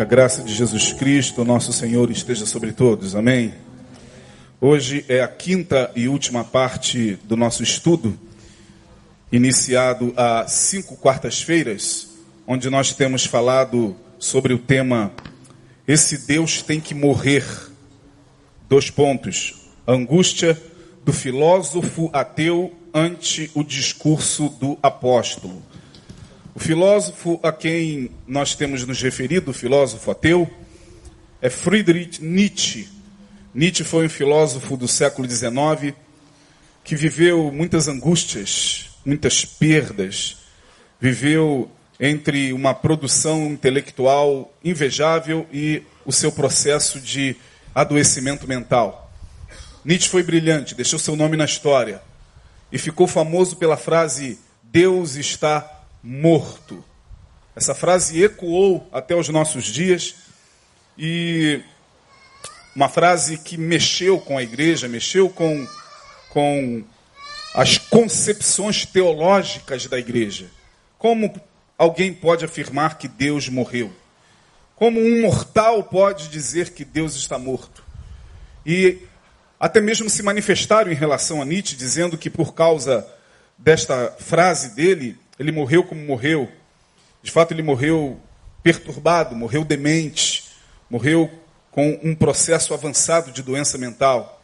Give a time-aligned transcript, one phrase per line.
[0.00, 3.14] Que a graça de Jesus Cristo, nosso Senhor, esteja sobre todos.
[3.14, 3.52] Amém.
[4.58, 8.18] Hoje é a quinta e última parte do nosso estudo,
[9.30, 12.08] iniciado há cinco quartas-feiras,
[12.46, 15.12] onde nós temos falado sobre o tema
[15.86, 17.44] Esse Deus tem que morrer.
[18.70, 19.68] Dois pontos.
[19.86, 20.58] Angústia
[21.04, 25.62] do filósofo ateu ante o discurso do apóstolo.
[26.54, 30.50] O filósofo a quem nós temos nos referido, o filósofo ateu,
[31.40, 32.88] é Friedrich Nietzsche.
[33.54, 35.94] Nietzsche foi um filósofo do século XIX
[36.82, 40.38] que viveu muitas angústias, muitas perdas,
[41.00, 47.36] viveu entre uma produção intelectual invejável e o seu processo de
[47.72, 49.12] adoecimento mental.
[49.84, 52.02] Nietzsche foi brilhante, deixou seu nome na história
[52.72, 56.84] e ficou famoso pela frase: Deus está morto.
[57.54, 60.14] Essa frase ecoou até os nossos dias
[60.96, 61.62] e
[62.74, 65.66] uma frase que mexeu com a igreja, mexeu com,
[66.30, 66.84] com
[67.54, 70.50] as concepções teológicas da igreja.
[70.98, 71.34] Como
[71.76, 73.92] alguém pode afirmar que Deus morreu?
[74.76, 77.84] Como um mortal pode dizer que Deus está morto?
[78.64, 78.98] E
[79.58, 83.06] até mesmo se manifestaram em relação a Nietzsche, dizendo que por causa
[83.58, 86.52] desta frase dele, ele morreu como morreu.
[87.22, 88.20] De fato, ele morreu
[88.62, 90.44] perturbado, morreu demente,
[90.90, 91.30] morreu
[91.70, 94.42] com um processo avançado de doença mental.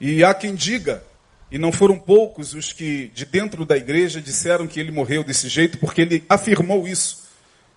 [0.00, 1.04] E há quem diga,
[1.50, 5.50] e não foram poucos os que de dentro da igreja disseram que ele morreu desse
[5.50, 7.24] jeito, porque ele afirmou isso,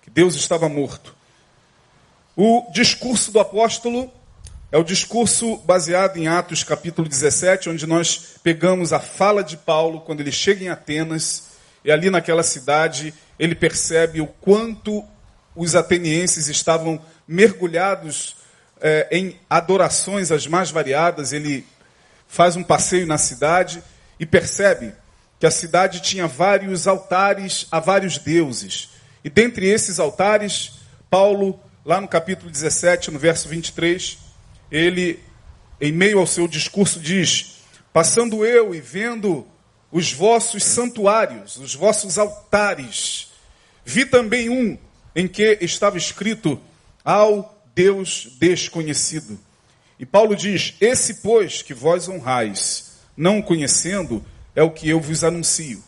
[0.00, 1.14] que Deus estava morto.
[2.34, 4.10] O discurso do apóstolo
[4.72, 10.00] é o discurso baseado em Atos capítulo 17, onde nós pegamos a fala de Paulo
[10.00, 11.52] quando ele chega em Atenas
[11.84, 15.04] e ali naquela cidade ele percebe o quanto
[15.54, 18.36] os atenienses estavam mergulhados
[18.80, 21.32] é, em adorações as mais variadas.
[21.32, 21.66] Ele
[22.26, 23.82] faz um passeio na cidade
[24.18, 24.94] e percebe
[25.38, 28.90] que a cidade tinha vários altares a vários deuses.
[29.22, 30.80] E dentre esses altares,
[31.10, 34.18] Paulo, lá no capítulo 17, no verso 23,
[34.70, 35.22] ele,
[35.80, 37.58] em meio ao seu discurso, diz:
[37.92, 39.46] Passando eu e vendo
[39.94, 43.28] os vossos santuários, os vossos altares.
[43.84, 44.76] Vi também um
[45.14, 46.60] em que estava escrito
[47.04, 49.38] ao Deus desconhecido.
[49.96, 55.22] E Paulo diz: Esse, pois, que vós honrais, não conhecendo, é o que eu vos
[55.22, 55.80] anuncio.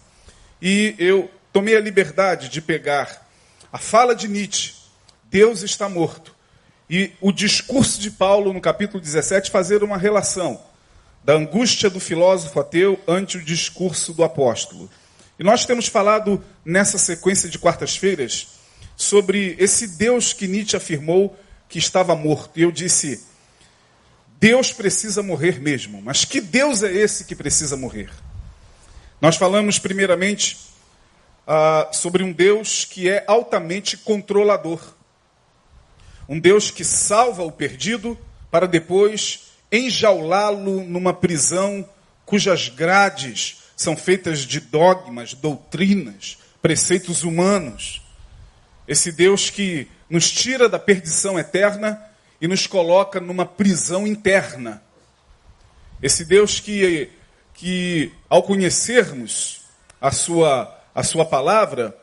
[0.62, 3.28] E eu tomei a liberdade de pegar
[3.72, 4.72] a fala de Nietzsche,
[5.24, 6.32] Deus está morto,
[6.88, 10.60] e o discurso de Paulo no capítulo 17 fazer uma relação
[11.26, 14.88] da angústia do filósofo ateu ante o discurso do apóstolo.
[15.36, 18.46] E nós temos falado nessa sequência de quartas-feiras
[18.94, 21.36] sobre esse Deus que Nietzsche afirmou
[21.68, 22.56] que estava morto.
[22.56, 23.24] E eu disse:
[24.38, 26.00] Deus precisa morrer mesmo.
[26.00, 28.08] Mas que Deus é esse que precisa morrer?
[29.20, 30.56] Nós falamos primeiramente
[31.44, 34.80] ah, sobre um Deus que é altamente controlador.
[36.28, 38.16] Um Deus que salva o perdido
[38.48, 41.88] para depois enjaulá-lo numa prisão
[42.24, 48.02] cujas grades são feitas de dogmas, doutrinas, preceitos humanos.
[48.88, 52.02] Esse Deus que nos tira da perdição eterna
[52.40, 54.82] e nos coloca numa prisão interna.
[56.02, 57.10] Esse Deus que,
[57.54, 59.62] que ao conhecermos
[60.00, 61.96] a sua, a sua palavra,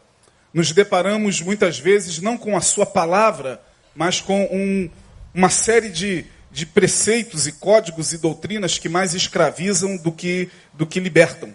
[0.53, 3.62] nos deparamos muitas vezes não com a sua palavra,
[3.95, 4.90] mas com um,
[5.34, 10.86] uma série de, de preceitos e códigos e doutrinas que mais escravizam do que, do
[10.86, 11.53] que libertam.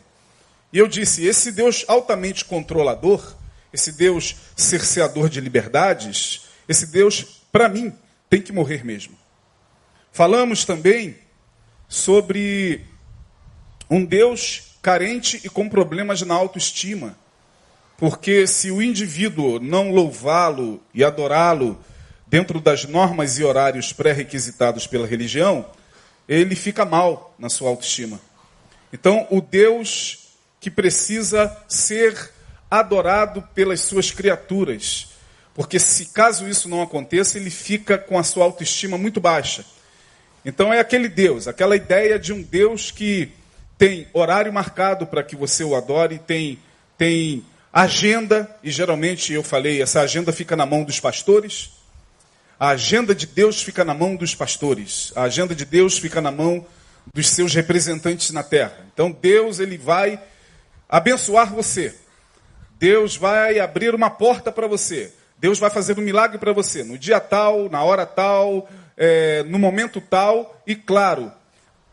[0.73, 3.37] E eu disse: esse Deus altamente controlador,
[3.73, 7.95] esse Deus cerceador de liberdades, esse Deus, para mim,
[8.29, 9.17] tem que morrer mesmo.
[10.11, 11.17] Falamos também
[11.89, 12.85] sobre
[13.89, 17.17] um Deus carente e com problemas na autoestima.
[17.97, 21.79] Porque se o indivíduo não louvá-lo e adorá-lo
[22.29, 25.67] dentro das normas e horários pré-requisitados pela religião,
[26.29, 28.21] ele fica mal na sua autoestima.
[28.93, 30.29] Então, o Deus
[30.61, 32.33] que precisa ser
[32.71, 35.09] adorado pelas suas criaturas,
[35.55, 39.65] porque se caso isso não aconteça, ele fica com a sua autoestima muito baixa.
[40.45, 43.33] Então é aquele Deus, aquela ideia de um Deus que
[43.77, 46.59] tem horário marcado para que você o adore, tem
[46.97, 51.78] tem agenda, e geralmente eu falei, essa agenda fica na mão dos pastores,
[52.59, 55.13] a agenda de Deus fica na mão dos pastores.
[55.15, 56.67] A agenda de Deus fica na mão
[57.15, 58.85] dos seus representantes na terra.
[58.93, 60.21] Então Deus ele vai
[60.89, 61.95] abençoar você.
[62.79, 65.13] Deus vai abrir uma porta para você.
[65.39, 69.59] Deus vai fazer um milagre para você no dia tal, na hora tal, é, no
[69.59, 71.31] momento tal, e claro,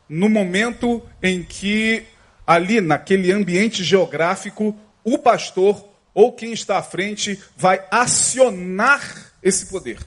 [0.10, 2.04] no momento em que
[2.46, 10.00] ali naquele ambiente geográfico, o pastor ou quem está à frente vai acionar esse poder.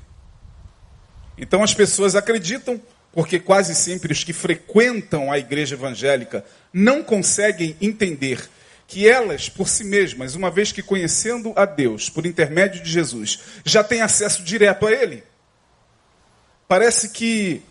[1.38, 2.80] Então as pessoas acreditam,
[3.12, 8.48] porque quase sempre os que frequentam a igreja evangélica não conseguem entender
[8.86, 13.38] que elas, por si mesmas, uma vez que conhecendo a Deus por intermédio de Jesus,
[13.64, 15.22] já têm acesso direto a Ele.
[16.66, 17.62] Parece que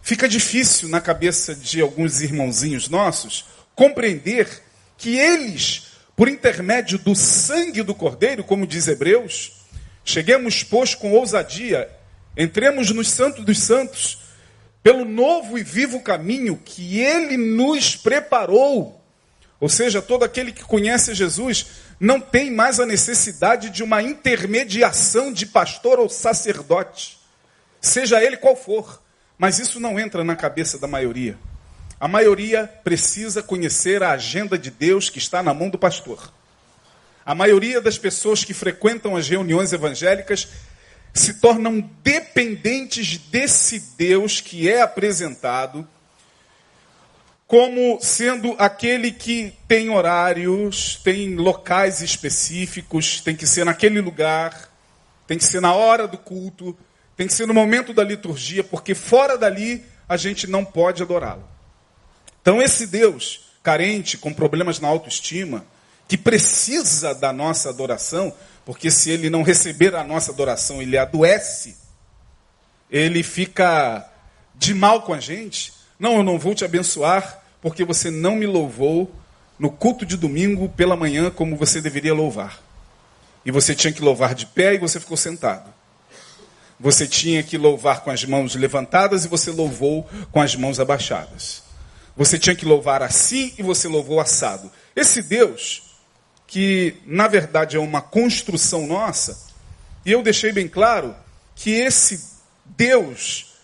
[0.00, 3.44] fica difícil na cabeça de alguns irmãozinhos nossos
[3.74, 4.48] compreender
[4.96, 9.64] que eles, por intermédio do sangue do Cordeiro, como diz Hebreus,
[10.04, 11.88] cheguemos, pois, com ousadia,
[12.36, 14.18] entremos nos santos dos santos,
[14.82, 19.02] pelo novo e vivo caminho que Ele nos preparou
[19.62, 21.66] ou seja, todo aquele que conhece Jesus
[22.00, 27.16] não tem mais a necessidade de uma intermediação de pastor ou sacerdote,
[27.80, 29.00] seja ele qual for.
[29.38, 31.38] Mas isso não entra na cabeça da maioria.
[32.00, 36.32] A maioria precisa conhecer a agenda de Deus que está na mão do pastor.
[37.24, 40.48] A maioria das pessoas que frequentam as reuniões evangélicas
[41.12, 45.86] se tornam dependentes desse Deus que é apresentado
[47.52, 54.70] como sendo aquele que tem horários, tem locais específicos, tem que ser naquele lugar,
[55.26, 56.74] tem que ser na hora do culto,
[57.14, 61.46] tem que ser no momento da liturgia, porque fora dali a gente não pode adorá-lo.
[62.40, 65.64] Então, esse Deus carente, com problemas na autoestima,
[66.08, 71.76] que precisa da nossa adoração, porque se ele não receber a nossa adoração, ele adoece,
[72.90, 74.08] ele fica
[74.54, 75.72] de mal com a gente.
[75.98, 79.10] Não, eu não vou te abençoar, porque você não me louvou
[79.58, 82.60] no culto de domingo pela manhã como você deveria louvar.
[83.44, 85.72] E você tinha que louvar de pé e você ficou sentado.
[86.78, 91.62] Você tinha que louvar com as mãos levantadas e você louvou com as mãos abaixadas.
[92.16, 94.70] Você tinha que louvar assim e você louvou assado.
[94.94, 95.91] Esse Deus,
[96.52, 99.40] que na verdade é uma construção nossa,
[100.04, 101.16] e eu deixei bem claro
[101.54, 102.28] que esse
[102.76, 103.54] Deus,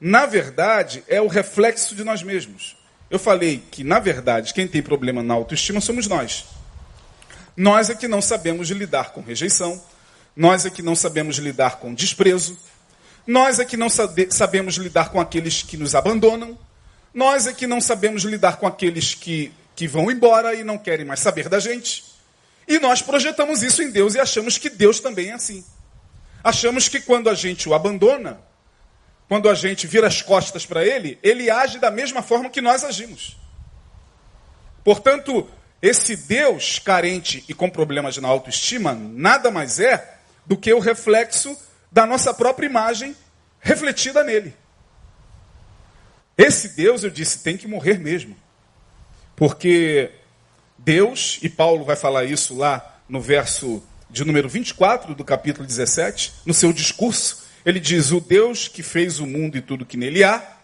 [0.00, 2.76] na verdade, é o reflexo de nós mesmos.
[3.10, 6.44] Eu falei que, na verdade, quem tem problema na autoestima somos nós.
[7.56, 9.82] Nós é que não sabemos lidar com rejeição,
[10.36, 12.56] nós é que não sabemos lidar com desprezo,
[13.26, 16.56] nós é que não sabe, sabemos lidar com aqueles que nos abandonam,
[17.12, 21.06] nós é que não sabemos lidar com aqueles que, que vão embora e não querem
[21.06, 22.04] mais saber da gente.
[22.66, 25.64] E nós projetamos isso em Deus e achamos que Deus também é assim.
[26.42, 28.40] Achamos que quando a gente o abandona,
[29.28, 32.82] quando a gente vira as costas para ele, ele age da mesma forma que nós
[32.82, 33.36] agimos.
[34.82, 35.48] Portanto,
[35.80, 41.56] esse Deus carente e com problemas na autoestima nada mais é do que o reflexo
[41.92, 43.14] da nossa própria imagem
[43.60, 44.56] refletida nele.
[46.36, 48.36] Esse Deus, eu disse, tem que morrer mesmo.
[49.38, 50.10] Porque
[50.76, 53.80] Deus, e Paulo vai falar isso lá no verso
[54.10, 59.20] de número 24 do capítulo 17, no seu discurso, ele diz: O Deus que fez
[59.20, 60.56] o mundo e tudo que nele há,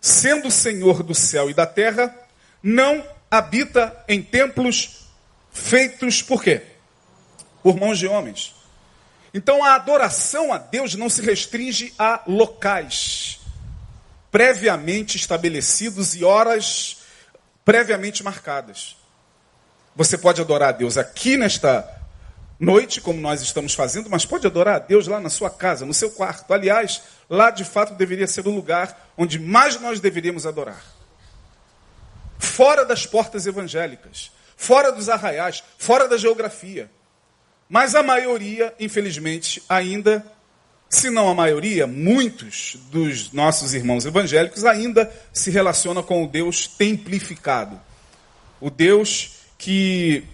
[0.00, 2.16] sendo Senhor do céu e da terra,
[2.62, 5.10] não habita em templos
[5.52, 6.62] feitos por quê?
[7.62, 8.54] Por mãos de homens.
[9.34, 13.40] Então a adoração a Deus não se restringe a locais
[14.30, 16.99] previamente estabelecidos e horas
[17.70, 18.96] previamente marcadas.
[19.94, 21.88] Você pode adorar a Deus aqui nesta
[22.58, 25.94] noite, como nós estamos fazendo, mas pode adorar a Deus lá na sua casa, no
[25.94, 26.52] seu quarto.
[26.52, 30.82] Aliás, lá de fato deveria ser o lugar onde mais nós deveríamos adorar.
[32.40, 36.90] Fora das portas evangélicas, fora dos arraiais, fora da geografia.
[37.68, 40.26] Mas a maioria, infelizmente, ainda,
[40.90, 46.66] se não a maioria, muitos dos nossos irmãos evangélicos ainda se relacionam com o Deus
[46.66, 47.80] templificado.
[48.60, 50.24] O Deus que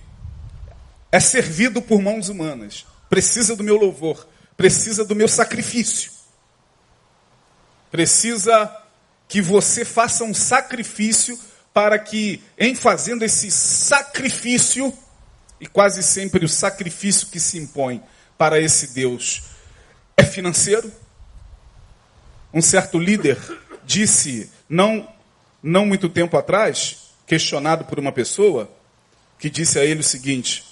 [1.13, 6.11] é servido por mãos humanas, precisa do meu louvor, precisa do meu sacrifício.
[7.91, 8.75] Precisa
[9.29, 11.39] que você faça um sacrifício
[11.75, 14.91] para que, em fazendo esse sacrifício,
[15.61, 18.03] e quase sempre o sacrifício que se impõe
[18.39, 19.56] para esse Deus
[20.17, 20.91] é financeiro.
[22.53, 23.39] Um certo líder
[23.85, 25.09] disse, não,
[25.63, 28.71] não muito tempo atrás, questionado por uma pessoa,
[29.39, 30.65] que disse a ele o seguinte: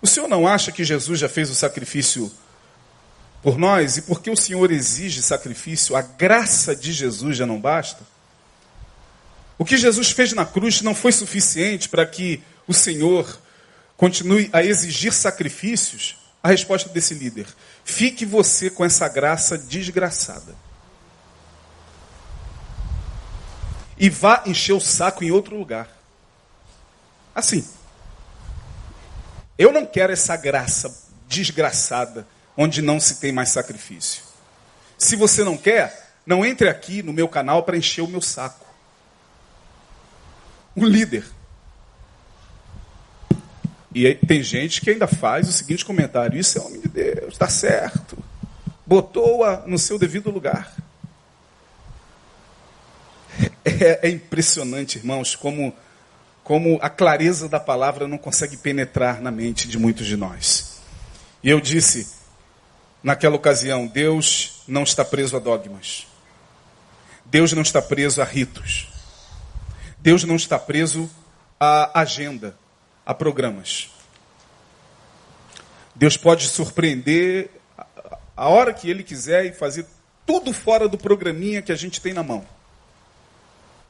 [0.00, 2.32] o senhor não acha que Jesus já fez o sacrifício
[3.42, 3.96] por nós?
[3.98, 8.02] E porque o senhor exige sacrifício, a graça de Jesus já não basta?
[9.58, 13.40] O que Jesus fez na cruz não foi suficiente para que o Senhor
[13.96, 16.16] continue a exigir sacrifícios?
[16.42, 17.46] a resposta desse líder?
[17.84, 20.54] Fique você com essa graça desgraçada.
[23.98, 25.88] E vá encher o saco em outro lugar.
[27.34, 27.66] Assim.
[29.58, 30.92] Eu não quero essa graça
[31.28, 34.22] desgraçada, onde não se tem mais sacrifício.
[34.98, 38.66] Se você não quer, não entre aqui no meu canal para encher o meu saco.
[40.76, 41.24] Um líder
[43.94, 47.48] e tem gente que ainda faz o seguinte comentário: Isso é homem de Deus, está
[47.48, 48.16] certo.
[48.86, 50.74] Botou-a no seu devido lugar.
[53.64, 55.74] É, é, impressionante, irmãos, como,
[56.42, 60.80] como a clareza da palavra não consegue penetrar na mente de muitos de nós.
[61.42, 62.08] E eu disse,
[63.02, 66.06] naquela ocasião, Deus não está preso a dogmas.
[67.24, 68.88] Deus não está preso a ritos.
[69.98, 71.08] Deus não está preso
[71.58, 72.56] a agenda
[73.04, 73.90] a programas.
[75.94, 77.50] Deus pode surpreender
[78.36, 79.86] a hora que Ele quiser e fazer
[80.24, 82.44] tudo fora do programinha que a gente tem na mão.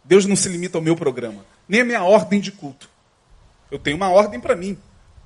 [0.02, 2.90] Deus não se limita ao meu programa, nem a minha ordem de culto.
[3.70, 4.76] Eu tenho uma ordem para mim.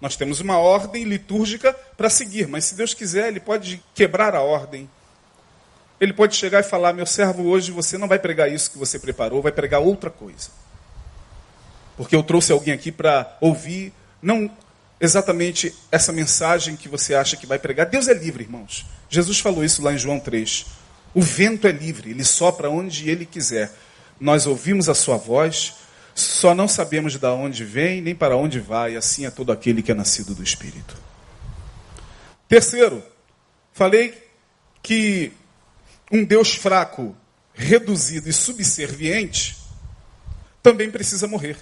[0.00, 4.42] Nós temos uma ordem litúrgica para seguir, mas se Deus quiser, Ele pode quebrar a
[4.42, 4.88] ordem.
[5.98, 8.98] Ele pode chegar e falar: Meu servo, hoje você não vai pregar isso que você
[8.98, 10.50] preparou, vai pregar outra coisa
[11.96, 14.50] porque eu trouxe alguém aqui para ouvir, não
[15.00, 17.86] exatamente essa mensagem que você acha que vai pregar.
[17.86, 18.86] Deus é livre, irmãos.
[19.08, 20.66] Jesus falou isso lá em João 3.
[21.14, 23.72] O vento é livre, ele sopra onde ele quiser.
[24.20, 25.74] Nós ouvimos a sua voz,
[26.14, 29.90] só não sabemos de onde vem nem para onde vai, assim é todo aquele que
[29.90, 30.96] é nascido do Espírito.
[32.48, 33.02] Terceiro,
[33.72, 34.26] falei
[34.82, 35.32] que
[36.10, 37.16] um Deus fraco,
[37.54, 39.56] reduzido e subserviente
[40.62, 41.56] também precisa morrer.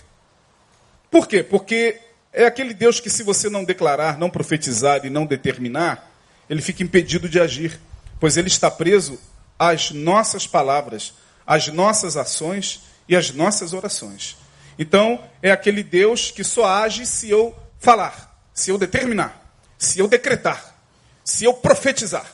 [1.14, 1.44] Por quê?
[1.44, 2.00] Porque
[2.32, 6.10] é aquele Deus que, se você não declarar, não profetizar e não determinar,
[6.50, 7.78] ele fica impedido de agir,
[8.18, 9.16] pois ele está preso
[9.56, 11.14] às nossas palavras,
[11.46, 14.36] às nossas ações e às nossas orações.
[14.76, 20.08] Então, é aquele Deus que só age se eu falar, se eu determinar, se eu
[20.08, 20.74] decretar,
[21.22, 22.26] se eu profetizar.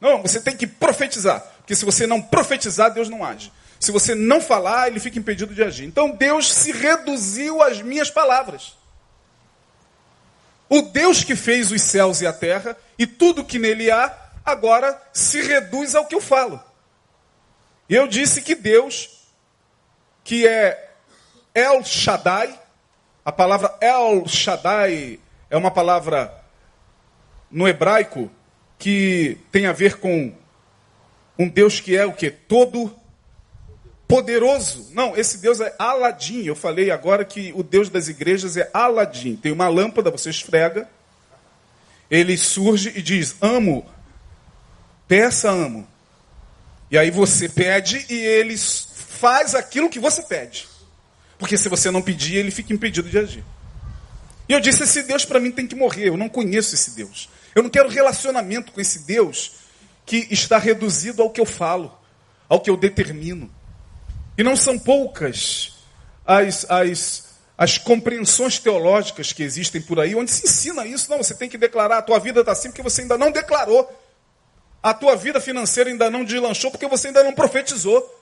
[0.00, 3.52] Não, você tem que profetizar, porque se você não profetizar, Deus não age.
[3.78, 5.86] Se você não falar, ele fica impedido de agir.
[5.86, 8.76] Então Deus se reduziu às minhas palavras.
[10.68, 15.00] O Deus que fez os céus e a terra e tudo que nele há, agora
[15.12, 16.62] se reduz ao que eu falo.
[17.88, 19.24] Eu disse que Deus,
[20.22, 20.90] que é
[21.54, 22.58] El Shaddai,
[23.24, 25.18] a palavra El Shaddai
[25.48, 26.34] é uma palavra
[27.50, 28.30] no hebraico
[28.78, 30.34] que tem a ver com
[31.38, 32.30] um Deus que é o que?
[32.30, 32.94] Todo
[34.08, 34.88] poderoso.
[34.92, 36.42] Não, esse Deus é Aladim.
[36.44, 39.36] Eu falei agora que o Deus das igrejas é Aladim.
[39.36, 40.88] Tem uma lâmpada, você esfrega,
[42.10, 43.86] ele surge e diz: Amo,
[45.06, 45.86] peça, amo.
[46.90, 50.66] E aí você pede e ele faz aquilo que você pede.
[51.38, 53.44] Porque se você não pedir, ele fica impedido de agir.
[54.48, 56.08] E eu disse: esse Deus para mim tem que morrer.
[56.08, 57.28] Eu não conheço esse Deus.
[57.54, 59.52] Eu não quero relacionamento com esse Deus
[60.06, 61.92] que está reduzido ao que eu falo,
[62.48, 63.50] ao que eu determino.
[64.38, 65.72] E não são poucas
[66.24, 67.28] as, as,
[67.58, 71.10] as compreensões teológicas que existem por aí, onde se ensina isso.
[71.10, 73.90] Não, você tem que declarar, a tua vida está assim porque você ainda não declarou.
[74.80, 78.14] A tua vida financeira ainda não deslanchou porque você ainda não profetizou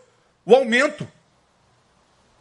[0.46, 1.06] o aumento.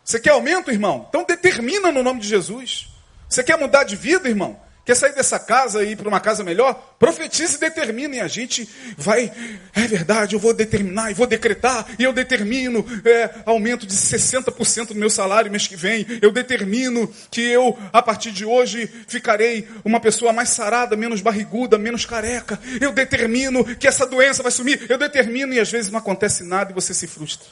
[0.05, 1.05] Você quer aumento, irmão?
[1.09, 2.87] Então determina no nome de Jesus.
[3.27, 4.57] Você quer mudar de vida, irmão?
[4.85, 6.95] Quer sair dessa casa e ir para uma casa melhor?
[6.99, 8.19] Profetize e determine.
[8.19, 9.31] A gente vai,
[9.73, 14.89] é verdade, eu vou determinar e vou decretar, e eu determino é, aumento de 60%
[14.89, 16.05] do meu salário mês que vem.
[16.21, 21.79] Eu determino que eu, a partir de hoje, ficarei uma pessoa mais sarada, menos barriguda,
[21.79, 22.59] menos careca.
[22.79, 24.85] Eu determino que essa doença vai sumir.
[24.87, 27.47] Eu determino e às vezes não acontece nada e você se frustra.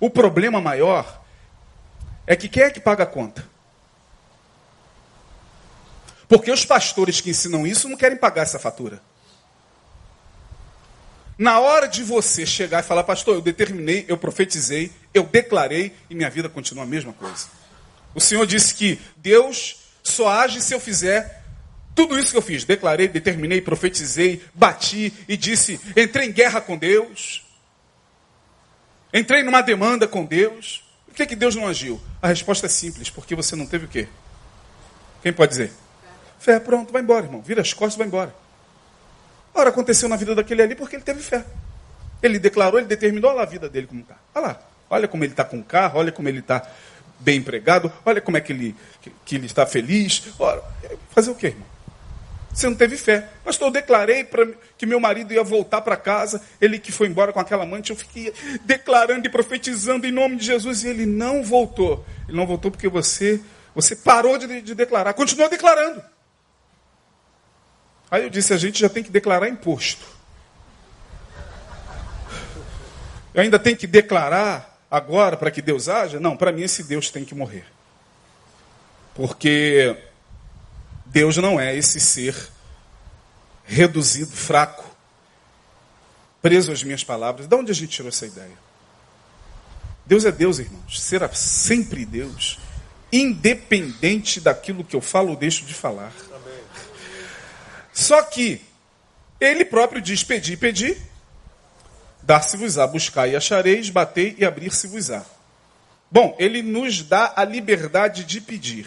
[0.00, 1.22] O problema maior
[2.26, 3.49] é que quem é que paga a conta?
[6.30, 9.02] Porque os pastores que ensinam isso não querem pagar essa fatura.
[11.36, 16.14] Na hora de você chegar e falar, pastor, eu determinei, eu profetizei, eu declarei e
[16.14, 17.48] minha vida continua a mesma coisa.
[18.14, 21.42] O Senhor disse que Deus só age se eu fizer
[21.96, 22.62] tudo isso que eu fiz.
[22.62, 27.44] Declarei, determinei, profetizei, bati e disse: entrei em guerra com Deus,
[29.12, 30.84] entrei numa demanda com Deus.
[31.06, 32.00] Por que, que Deus não agiu?
[32.22, 34.06] A resposta é simples: porque você não teve o quê?
[35.24, 35.72] Quem pode dizer?
[36.40, 37.42] Fé, pronto, vai embora, irmão.
[37.42, 38.34] Vira as costas vai embora.
[39.54, 41.44] Ora, aconteceu na vida daquele ali porque ele teve fé.
[42.22, 44.16] Ele declarou, ele determinou a vida dele como está.
[44.34, 46.66] Olha lá, olha como ele está com o carro, olha como ele está
[47.18, 50.22] bem empregado, olha como é que ele, que, que ele está feliz.
[50.38, 50.62] Ora,
[51.10, 51.66] fazer o quê, irmão?
[52.52, 53.28] Você não teve fé.
[53.44, 54.46] Pastor, eu declarei pra,
[54.78, 57.96] que meu marido ia voltar para casa, ele que foi embora com aquela amante, eu
[57.96, 58.32] fiquei
[58.64, 62.04] declarando e profetizando em nome de Jesus e ele não voltou.
[62.26, 63.40] Ele não voltou porque você,
[63.74, 66.02] você parou de, de declarar, continuou declarando.
[68.10, 70.04] Aí eu disse: a gente já tem que declarar imposto.
[73.32, 76.18] Eu ainda tenho que declarar agora para que Deus haja?
[76.18, 77.64] Não, para mim esse Deus tem que morrer.
[79.14, 79.96] Porque
[81.06, 82.34] Deus não é esse ser
[83.64, 84.84] reduzido, fraco,
[86.42, 87.46] preso às minhas palavras.
[87.46, 88.58] De onde a gente tirou essa ideia?
[90.04, 91.00] Deus é Deus, irmãos.
[91.00, 92.58] Será sempre Deus,
[93.12, 96.12] independente daquilo que eu falo ou deixo de falar.
[97.92, 98.60] Só que
[99.40, 100.96] ele próprio diz: Pedi, pedi,
[102.22, 105.24] dar-se-vos-á, buscar e achareis, batei e abrir-se-vos-á.
[106.10, 108.86] Bom, ele nos dá a liberdade de pedir.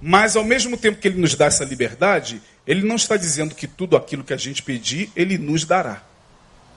[0.00, 3.66] Mas ao mesmo tempo que ele nos dá essa liberdade, ele não está dizendo que
[3.66, 6.02] tudo aquilo que a gente pedir, ele nos dará.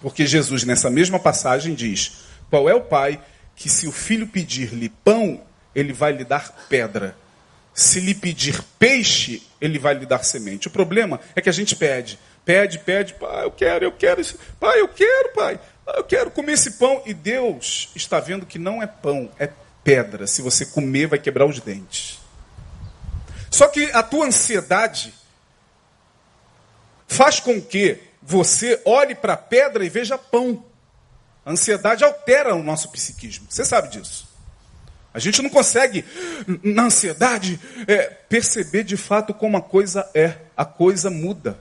[0.02, 3.20] Porque Jesus, nessa mesma passagem, diz: Qual é o pai
[3.56, 5.42] que, se o filho pedir-lhe pão,
[5.74, 7.18] ele vai lhe dar pedra?
[7.76, 10.70] Se lhe pedir peixe, ele vai lhe dar semente.
[10.70, 14.40] O problema é que a gente pede, pede, pede, pai, eu quero, eu quero isso,
[14.58, 17.04] pai, eu quero, pai, eu quero comer esse pão.
[17.06, 19.50] E Deus está vendo que não é pão, é
[19.84, 20.26] pedra.
[20.26, 22.20] Se você comer, vai quebrar os dentes.
[23.52, 25.14] Só que a tua ansiedade
[27.08, 30.66] faz com que você olhe para a pedra e veja pão.
[31.46, 33.48] A ansiedade altera o nosso psiquismo.
[33.50, 34.25] Você sabe disso.
[35.16, 36.04] A gente não consegue,
[36.62, 37.58] na ansiedade,
[37.88, 40.36] é, perceber de fato como a coisa é.
[40.58, 41.58] A coisa muda.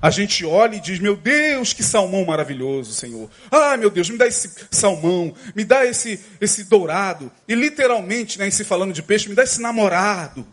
[0.00, 3.28] A gente olha e diz: Meu Deus, que salmão maravilhoso, Senhor.
[3.50, 7.32] Ah, meu Deus, me dá esse salmão, me dá esse, esse dourado.
[7.48, 10.46] E literalmente, né, se falando de peixe, me dá esse namorado.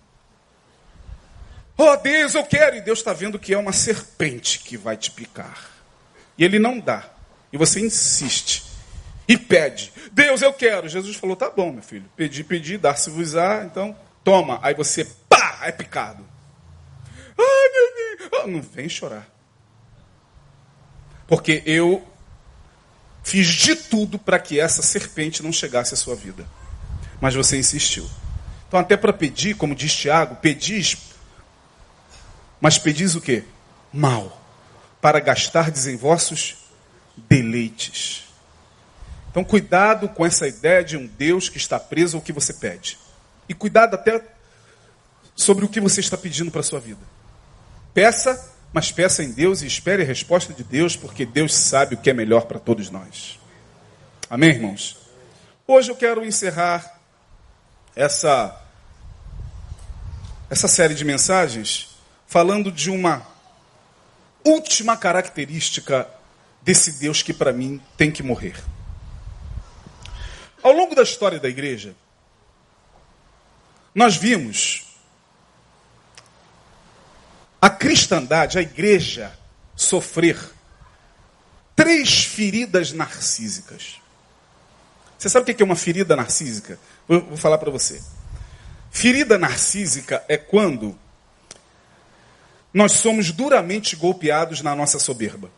[1.77, 2.75] Oh Deus, eu quero.
[2.75, 5.69] E Deus está vendo que é uma serpente que vai te picar.
[6.39, 7.07] E ele não dá.
[7.53, 8.70] E você insiste.
[9.31, 9.93] E pede.
[10.11, 10.89] Deus, eu quero.
[10.89, 12.03] Jesus falou: tá bom, meu filho.
[12.17, 13.63] Pedi, pedi, dar-se-vos-á.
[13.63, 14.59] Então, toma.
[14.61, 16.25] Aí você, pá, é picado.
[17.39, 18.29] Ai, meu Deus.
[18.33, 19.25] Oh, não vem chorar.
[21.25, 22.05] Porque eu
[23.23, 26.45] fiz de tudo para que essa serpente não chegasse à sua vida.
[27.21, 28.05] Mas você insistiu.
[28.67, 30.97] Então, até para pedir, como diz Tiago, pedis
[32.59, 33.45] mas pedis o que?
[33.93, 34.39] Mal.
[34.99, 36.57] Para gastar em vossos
[37.17, 38.30] deleites.
[39.31, 42.99] Então, cuidado com essa ideia de um Deus que está preso ao que você pede.
[43.47, 44.21] E cuidado até
[45.33, 46.99] sobre o que você está pedindo para a sua vida.
[47.93, 51.97] Peça, mas peça em Deus e espere a resposta de Deus, porque Deus sabe o
[51.97, 53.39] que é melhor para todos nós.
[54.29, 54.97] Amém, irmãos?
[55.65, 56.99] Hoje eu quero encerrar
[57.95, 58.61] essa,
[60.49, 61.95] essa série de mensagens
[62.27, 63.25] falando de uma
[64.43, 66.07] última característica
[66.61, 68.55] desse Deus que para mim tem que morrer.
[70.63, 71.95] Ao longo da história da igreja,
[73.93, 74.85] nós vimos
[77.61, 79.37] a cristandade, a igreja,
[79.75, 80.37] sofrer
[81.75, 83.99] três feridas narcísicas.
[85.17, 86.79] Você sabe o que é uma ferida narcísica?
[87.07, 88.01] Vou falar para você.
[88.89, 90.97] Ferida narcísica é quando
[92.73, 95.49] nós somos duramente golpeados na nossa soberba.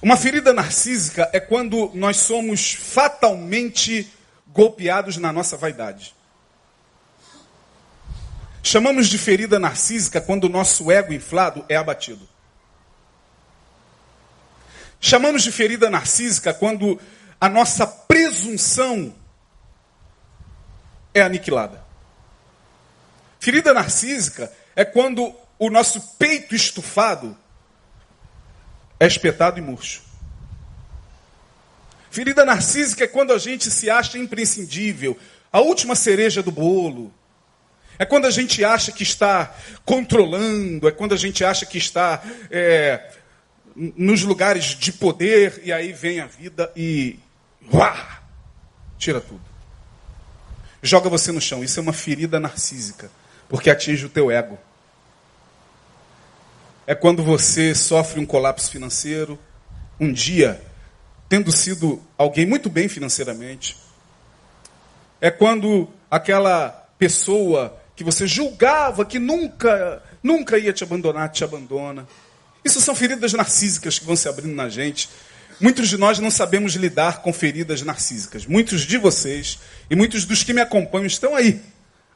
[0.00, 4.10] Uma ferida narcísica é quando nós somos fatalmente
[4.48, 6.14] golpeados na nossa vaidade.
[8.62, 12.28] Chamamos de ferida narcísica quando o nosso ego inflado é abatido.
[15.00, 17.00] Chamamos de ferida narcísica quando
[17.40, 19.14] a nossa presunção
[21.14, 21.84] é aniquilada.
[23.38, 27.36] Ferida narcísica é quando o nosso peito estufado
[28.98, 30.02] é espetado e murcho.
[32.10, 35.18] Ferida narcísica é quando a gente se acha imprescindível,
[35.52, 37.12] a última cereja do bolo.
[37.98, 39.54] É quando a gente acha que está
[39.84, 43.10] controlando, é quando a gente acha que está é,
[43.74, 47.18] nos lugares de poder, e aí vem a vida e
[47.72, 48.22] uá,
[48.98, 49.44] tira tudo.
[50.82, 51.64] Joga você no chão.
[51.64, 53.10] Isso é uma ferida narcísica
[53.48, 54.58] porque atinge o teu ego.
[56.86, 59.38] É quando você sofre um colapso financeiro,
[59.98, 60.62] um dia,
[61.28, 63.76] tendo sido alguém muito bem financeiramente.
[65.20, 66.68] É quando aquela
[66.98, 72.06] pessoa que você julgava que nunca, nunca ia te abandonar, te abandona.
[72.64, 75.08] Isso são feridas narcísicas que vão se abrindo na gente.
[75.58, 78.44] Muitos de nós não sabemos lidar com feridas narcísicas.
[78.44, 79.58] Muitos de vocês
[79.90, 81.62] e muitos dos que me acompanham estão aí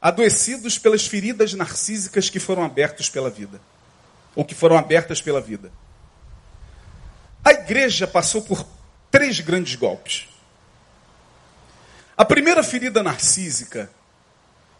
[0.00, 3.60] adoecidos pelas feridas narcísicas que foram abertas pela vida,
[4.34, 5.72] ou que foram abertas pela vida.
[7.44, 8.66] A igreja passou por
[9.10, 10.28] três grandes golpes.
[12.16, 13.90] A primeira ferida narcísica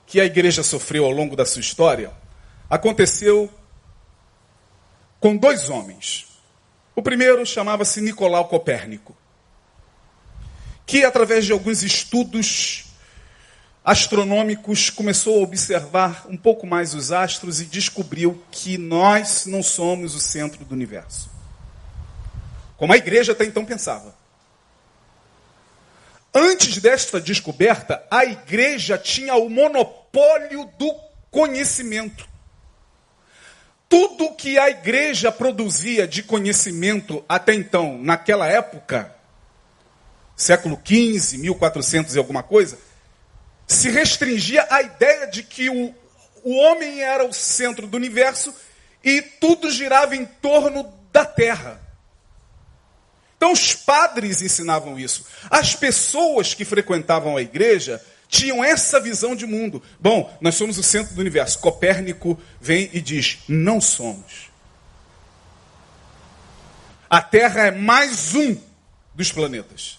[0.07, 2.13] que a igreja sofreu ao longo da sua história
[2.69, 3.51] aconteceu
[5.19, 6.27] com dois homens.
[6.95, 9.17] O primeiro chamava-se Nicolau Copérnico,
[10.85, 12.90] que através de alguns estudos
[13.85, 20.15] astronômicos começou a observar um pouco mais os astros e descobriu que nós não somos
[20.15, 21.31] o centro do universo.
[22.77, 24.15] Como a igreja até então pensava.
[26.33, 30.95] Antes desta descoberta, a igreja tinha o monopólio do
[31.31, 32.29] conhecimento.
[33.89, 39.13] Tudo que a igreja produzia de conhecimento até então, naquela época,
[40.37, 42.79] século XV, 1400 e alguma coisa,
[43.71, 45.95] se restringia à ideia de que o,
[46.43, 48.53] o homem era o centro do universo
[49.03, 51.81] e tudo girava em torno da terra.
[53.37, 55.25] Então os padres ensinavam isso.
[55.49, 59.81] As pessoas que frequentavam a igreja tinham essa visão de mundo.
[60.01, 61.61] Bom, nós somos o centro do universo.
[61.61, 64.51] Copérnico vem e diz: não somos.
[67.09, 68.61] A Terra é mais um
[69.15, 69.99] dos planetas.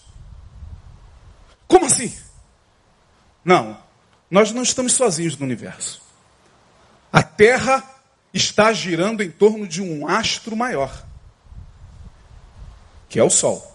[1.66, 2.14] Como assim?
[3.44, 3.76] Não,
[4.30, 6.02] nós não estamos sozinhos no universo.
[7.12, 7.84] A Terra
[8.32, 11.04] está girando em torno de um astro maior
[13.12, 13.70] que é o sol.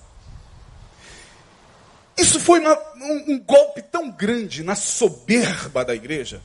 [2.18, 6.42] Isso foi uma, um, um golpe tão grande na soberba da igreja.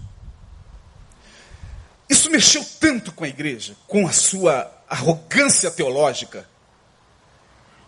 [2.07, 6.47] Isso mexeu tanto com a igreja, com a sua arrogância teológica,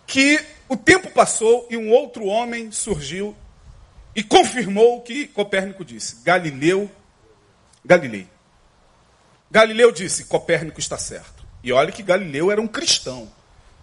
[0.06, 3.36] que o tempo passou e um outro homem surgiu
[4.14, 6.90] e confirmou o que Copérnico disse: Galileu,
[7.84, 8.28] Galilei.
[9.50, 11.44] Galileu disse: Copérnico está certo.
[11.62, 13.30] E olha que Galileu era um cristão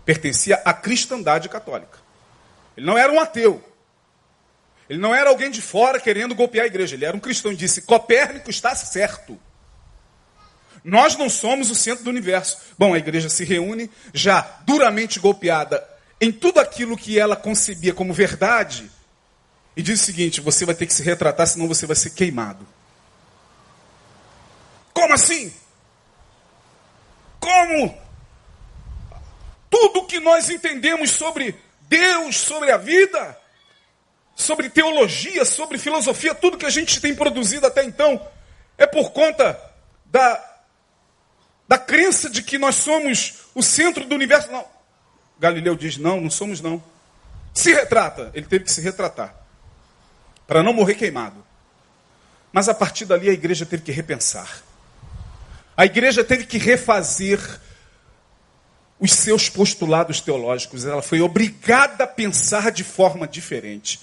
[0.06, 2.00] pertencia à cristandade católica.
[2.76, 3.64] Ele não era um ateu.
[4.90, 6.96] Ele não era alguém de fora querendo golpear a igreja.
[6.96, 9.40] Ele era um cristão e disse: Copérnico está certo.
[10.84, 12.58] Nós não somos o centro do universo.
[12.78, 15.88] Bom, a igreja se reúne, já duramente golpeada
[16.20, 18.90] em tudo aquilo que ela concebia como verdade,
[19.76, 22.68] e diz o seguinte: você vai ter que se retratar, senão você vai ser queimado.
[24.94, 25.54] Como assim?
[27.40, 27.98] Como?
[29.70, 33.38] Tudo que nós entendemos sobre Deus, sobre a vida,
[34.36, 38.26] sobre teologia, sobre filosofia, tudo que a gente tem produzido até então,
[38.78, 39.60] é por conta
[40.06, 40.60] da,
[41.68, 44.52] da crença de que nós somos o centro do universo.
[44.52, 44.66] Não.
[45.40, 46.84] Galileu diz: não, não somos não.
[47.54, 49.36] Se retrata, ele teve que se retratar,
[50.52, 51.42] para não morrer queimado.
[52.52, 54.62] Mas a partir dali a igreja teve que repensar.
[55.78, 57.40] A igreja teve que refazer
[59.00, 60.84] os seus postulados teológicos.
[60.84, 64.02] Ela foi obrigada a pensar de forma diferente.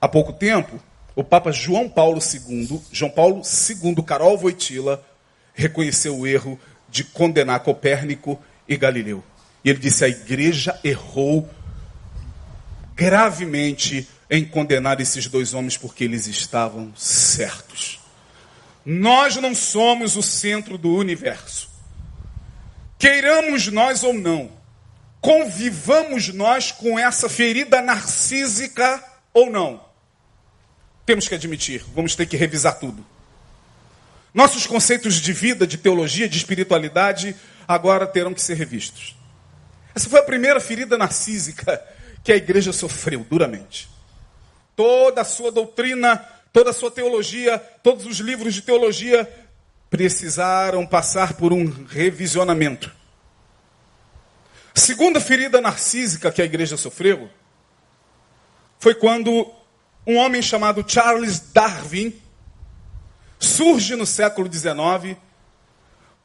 [0.00, 0.80] Há pouco tempo,
[1.14, 5.04] o Papa João Paulo II, João Paulo II Carol Voitila,
[5.52, 9.22] reconheceu o erro de condenar Copérnico e Galileu.
[9.62, 11.46] E ele disse: a igreja errou
[12.94, 17.98] gravemente em condenar esses dois homens porque eles estavam certos.
[18.86, 21.68] Nós não somos o centro do universo.
[22.98, 24.52] Queiramos nós ou não,
[25.20, 29.02] convivamos nós com essa ferida narcísica
[29.34, 29.84] ou não.
[31.04, 33.04] Temos que admitir, vamos ter que revisar tudo.
[34.32, 37.34] Nossos conceitos de vida, de teologia, de espiritualidade,
[37.66, 39.16] agora terão que ser revistos.
[39.94, 41.82] Essa foi a primeira ferida narcísica
[42.22, 43.88] que a igreja sofreu duramente.
[44.80, 46.16] Toda a sua doutrina,
[46.54, 49.30] toda a sua teologia, todos os livros de teologia
[49.90, 52.90] precisaram passar por um revisionamento.
[54.74, 57.28] Segunda ferida narcísica que a igreja sofreu
[58.78, 59.52] foi quando
[60.06, 62.18] um homem chamado Charles Darwin
[63.38, 65.14] surge no século XIX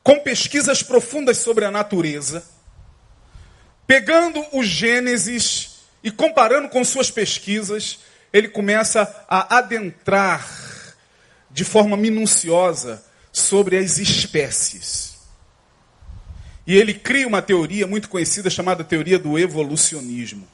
[0.01, 2.41] com pesquisas profundas sobre a natureza,
[3.85, 7.99] pegando o Gênesis e comparando com suas pesquisas,
[8.31, 10.47] ele começa a adentrar
[11.49, 15.15] de forma minuciosa sobre as espécies.
[16.67, 20.47] E ele cria uma teoria muito conhecida chamada teoria do evolucionismo.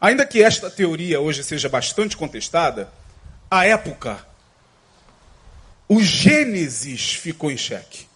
[0.00, 2.90] Ainda que esta teoria hoje seja bastante contestada,
[3.50, 4.26] à época,
[5.88, 8.06] o Gênesis ficou em xeque.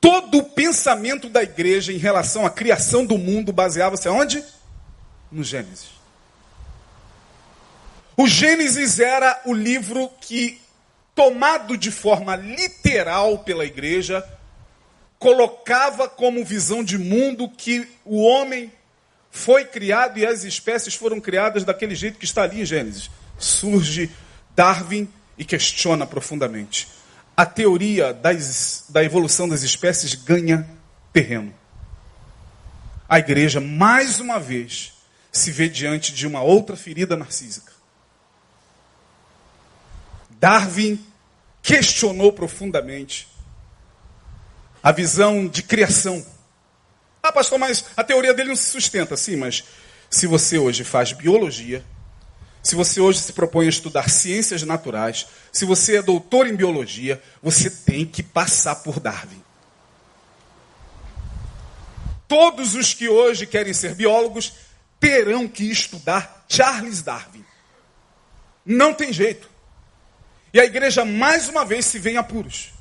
[0.00, 4.42] Todo o pensamento da igreja em relação à criação do mundo baseava-se aonde?
[5.30, 5.99] No Gênesis.
[8.20, 10.60] O Gênesis era o livro que,
[11.14, 14.22] tomado de forma literal pela igreja,
[15.18, 18.70] colocava como visão de mundo que o homem
[19.30, 23.10] foi criado e as espécies foram criadas daquele jeito que está ali em Gênesis.
[23.38, 24.10] Surge
[24.54, 26.88] Darwin e questiona profundamente.
[27.34, 30.68] A teoria das, da evolução das espécies ganha
[31.10, 31.54] terreno.
[33.08, 34.92] A igreja, mais uma vez,
[35.32, 37.79] se vê diante de uma outra ferida narcísica.
[40.40, 40.98] Darwin
[41.62, 43.28] questionou profundamente
[44.82, 46.24] a visão de criação.
[47.22, 49.14] Ah, pastor, mas a teoria dele não se sustenta.
[49.18, 49.62] Sim, mas
[50.08, 51.84] se você hoje faz biologia,
[52.62, 57.22] se você hoje se propõe a estudar ciências naturais, se você é doutor em biologia,
[57.42, 59.44] você tem que passar por Darwin.
[62.26, 64.54] Todos os que hoje querem ser biólogos
[64.98, 67.44] terão que estudar Charles Darwin.
[68.64, 69.49] Não tem jeito.
[70.52, 72.72] E a igreja mais uma vez se vê em apuros.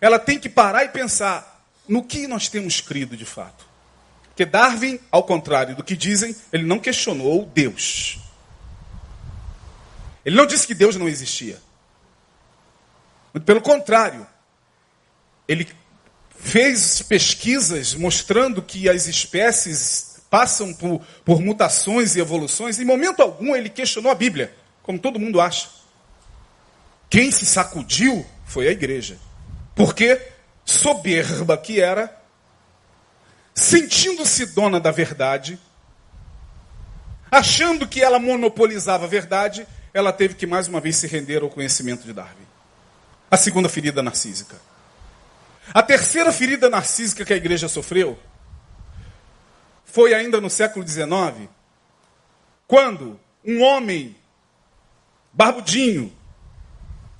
[0.00, 3.64] Ela tem que parar e pensar no que nós temos crido de fato.
[4.28, 8.18] Porque Darwin, ao contrário do que dizem, ele não questionou Deus.
[10.24, 11.58] Ele não disse que Deus não existia.
[13.44, 14.26] Pelo contrário,
[15.46, 15.68] ele
[16.36, 22.78] fez pesquisas mostrando que as espécies passam por, por mutações e evoluções.
[22.78, 25.68] Em momento algum ele questionou a Bíblia, como todo mundo acha.
[27.10, 29.18] Quem se sacudiu foi a igreja.
[29.74, 30.20] Porque,
[30.64, 32.16] soberba que era,
[33.52, 35.58] sentindo-se dona da verdade,
[37.28, 41.50] achando que ela monopolizava a verdade, ela teve que mais uma vez se render ao
[41.50, 42.46] conhecimento de Darwin.
[43.28, 44.56] A segunda ferida narcísica.
[45.74, 48.18] A terceira ferida narcísica que a igreja sofreu
[49.84, 51.48] foi ainda no século XIX,
[52.68, 54.16] quando um homem
[55.32, 56.19] barbudinho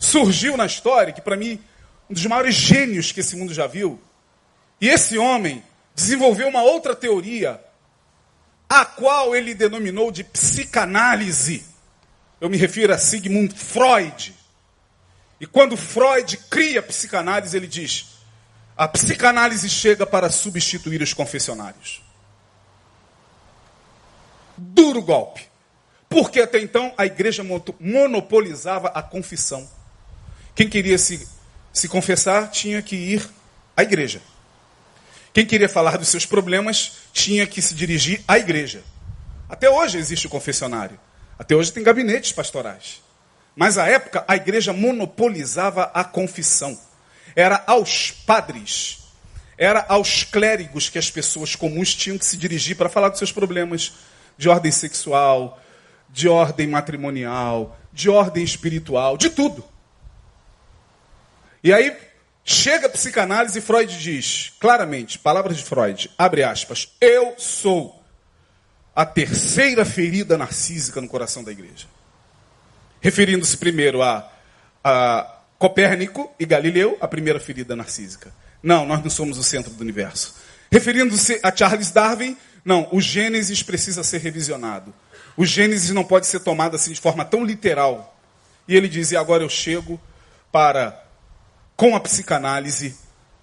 [0.01, 1.63] surgiu na história, que para mim
[2.09, 4.01] um dos maiores gênios que esse mundo já viu.
[4.81, 5.63] E esse homem
[5.95, 7.63] desenvolveu uma outra teoria,
[8.69, 11.65] a qual ele denominou de psicanálise.
[12.41, 14.35] Eu me refiro a Sigmund Freud.
[15.39, 18.07] E quando Freud cria a psicanálise, ele diz:
[18.77, 22.03] a psicanálise chega para substituir os confessionários.
[24.57, 25.49] Duro golpe.
[26.09, 27.45] Porque até então a igreja
[27.79, 29.69] monopolizava a confissão.
[30.61, 31.27] Quem queria se,
[31.73, 33.27] se confessar tinha que ir
[33.75, 34.21] à igreja.
[35.33, 38.83] Quem queria falar dos seus problemas tinha que se dirigir à igreja.
[39.49, 41.01] Até hoje existe o confessionário.
[41.39, 43.01] Até hoje tem gabinetes pastorais.
[43.57, 46.79] Mas à época a igreja monopolizava a confissão
[47.35, 48.99] era aos padres,
[49.57, 53.33] era aos clérigos que as pessoas comuns tinham que se dirigir para falar dos seus
[53.33, 53.95] problemas
[54.37, 55.59] de ordem sexual,
[56.11, 59.65] de ordem matrimonial, de ordem espiritual, de tudo.
[61.63, 61.97] E aí
[62.45, 68.03] chega a psicanálise e Freud diz claramente, palavras de Freud, abre aspas, eu sou
[68.95, 71.87] a terceira ferida narcísica no coração da igreja.
[73.01, 74.31] Referindo-se primeiro a,
[74.83, 78.33] a Copérnico e Galileu, a primeira ferida narcísica.
[78.63, 80.35] Não, nós não somos o centro do universo.
[80.71, 84.93] Referindo-se a Charles Darwin, não, o Gênesis precisa ser revisionado.
[85.37, 88.19] O Gênesis não pode ser tomado assim de forma tão literal.
[88.69, 90.01] E ele diz: e agora eu chego
[90.53, 91.03] para,
[91.81, 92.95] com a psicanálise,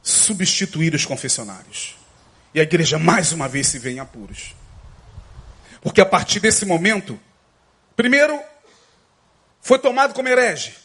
[0.03, 1.97] substituir os confessionários.
[2.53, 4.55] E a igreja mais uma vez se vê em apuros.
[5.81, 7.19] Porque a partir desse momento,
[7.95, 8.39] primeiro,
[9.59, 10.75] foi tomado como herege.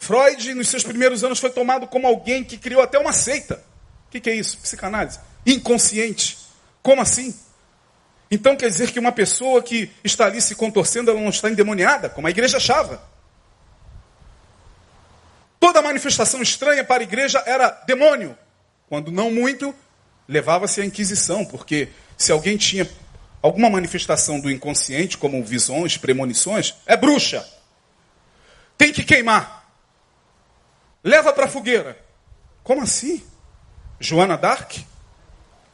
[0.00, 3.64] Freud, nos seus primeiros anos, foi tomado como alguém que criou até uma seita.
[4.08, 4.58] O que, que é isso?
[4.58, 5.20] Psicanálise.
[5.46, 6.38] Inconsciente.
[6.82, 7.32] Como assim?
[8.28, 12.10] Então quer dizer que uma pessoa que está ali se contorcendo, ela não está endemoniada,
[12.10, 13.11] como a igreja achava.
[15.62, 18.36] Toda manifestação estranha para a igreja era demônio.
[18.88, 19.72] Quando não muito,
[20.26, 22.90] levava-se à Inquisição, porque se alguém tinha
[23.40, 27.48] alguma manifestação do inconsciente, como visões, premonições, é bruxa.
[28.76, 29.72] Tem que queimar.
[31.04, 31.96] Leva para a fogueira.
[32.64, 33.24] Como assim?
[34.00, 34.84] Joana d'Arc,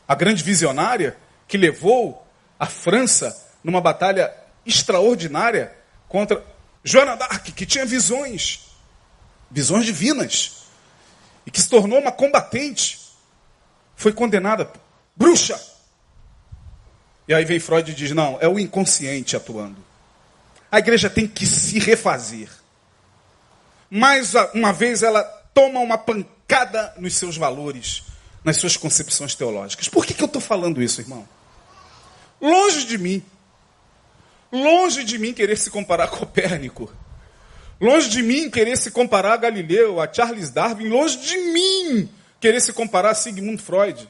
[0.07, 2.27] a grande visionária que levou
[2.61, 4.31] a França numa batalha
[4.67, 5.75] extraordinária
[6.11, 6.45] contra
[6.85, 8.68] Joana d'Arc, que tinha visões,
[9.51, 10.65] visões divinas,
[11.47, 12.99] e que se tornou uma combatente,
[13.97, 14.71] foi condenada,
[15.17, 15.61] bruxa.
[17.27, 19.85] E aí vem Freud e diz: não, é o inconsciente atuando.
[20.71, 22.49] A igreja tem que se refazer
[23.91, 25.23] mais uma vez ela
[25.55, 28.03] toma uma pancada nos seus valores,
[28.45, 29.89] nas suas concepções teológicas.
[29.89, 31.27] Por que, que eu estou falando isso, irmão?
[32.39, 33.25] Longe de mim
[34.51, 36.91] Longe de mim querer se comparar a Copérnico.
[37.81, 40.89] Longe de mim querer se comparar a Galileu, a Charles Darwin.
[40.89, 42.09] Longe de mim
[42.41, 44.09] querer se comparar a Sigmund Freud.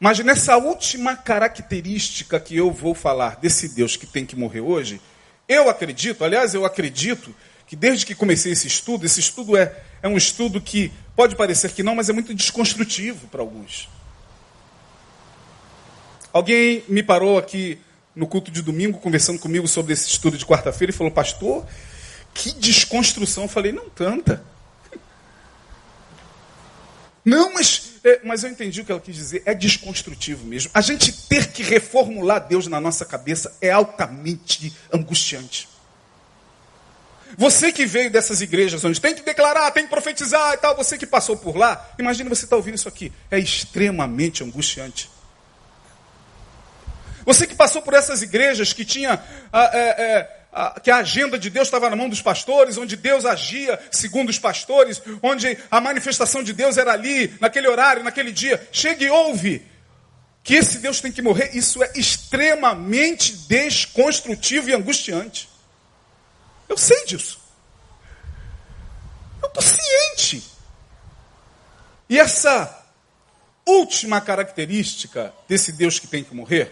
[0.00, 5.00] Mas nessa última característica que eu vou falar desse Deus que tem que morrer hoje,
[5.48, 7.34] eu acredito, aliás, eu acredito
[7.66, 11.70] que desde que comecei esse estudo, esse estudo é, é um estudo que pode parecer
[11.72, 13.88] que não, mas é muito desconstrutivo para alguns.
[16.32, 17.78] Alguém me parou aqui
[18.14, 21.64] no culto de domingo, conversando comigo sobre esse estudo de quarta-feira, e falou, pastor,
[22.34, 23.44] que desconstrução.
[23.44, 24.44] Eu falei, não tanta.
[27.24, 29.42] Não, mas, é, mas eu entendi o que ela quis dizer.
[29.46, 30.70] É desconstrutivo mesmo.
[30.74, 35.68] A gente ter que reformular Deus na nossa cabeça é altamente angustiante.
[37.36, 40.96] Você que veio dessas igrejas onde tem que declarar, tem que profetizar e tal, você
[40.96, 43.12] que passou por lá, imagine você estar tá ouvindo isso aqui.
[43.30, 45.10] É extremamente angustiante.
[47.24, 49.20] Você que passou por essas igrejas que tinha
[49.52, 50.43] ah, é, é,
[50.82, 54.38] que a agenda de Deus estava na mão dos pastores, onde Deus agia segundo os
[54.38, 58.68] pastores, onde a manifestação de Deus era ali, naquele horário, naquele dia.
[58.70, 59.66] Chegue e ouve
[60.44, 61.50] que esse Deus tem que morrer.
[61.54, 65.48] Isso é extremamente desconstrutivo e angustiante.
[66.68, 67.40] Eu sei disso.
[69.42, 70.44] Eu estou ciente.
[72.08, 72.84] E essa
[73.66, 76.70] última característica desse Deus que tem que morrer,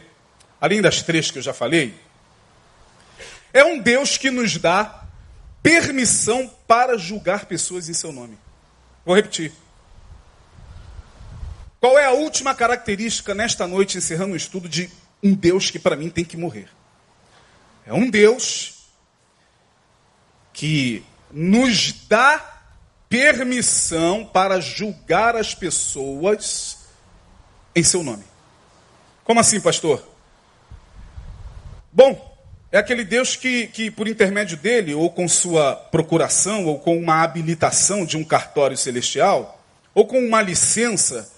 [0.61, 1.95] além das três que eu já falei,
[3.53, 5.05] é um Deus que nos dá
[5.62, 8.38] permissão para julgar pessoas em seu nome.
[9.05, 9.53] Vou repetir.
[11.81, 14.91] Qual é a última característica nesta noite, encerrando o estudo, de
[15.23, 16.69] um Deus que para mim tem que morrer?
[17.85, 18.87] É um Deus
[20.53, 22.62] que nos dá
[23.09, 26.79] permissão para julgar as pessoas
[27.75, 28.25] em seu nome.
[29.25, 30.07] Como assim, pastor?
[31.93, 32.32] Bom,
[32.73, 37.23] é aquele Deus que, que, por intermédio dele, ou com sua procuração, ou com uma
[37.23, 39.63] habilitação de um cartório celestial,
[39.95, 41.31] ou com uma licença,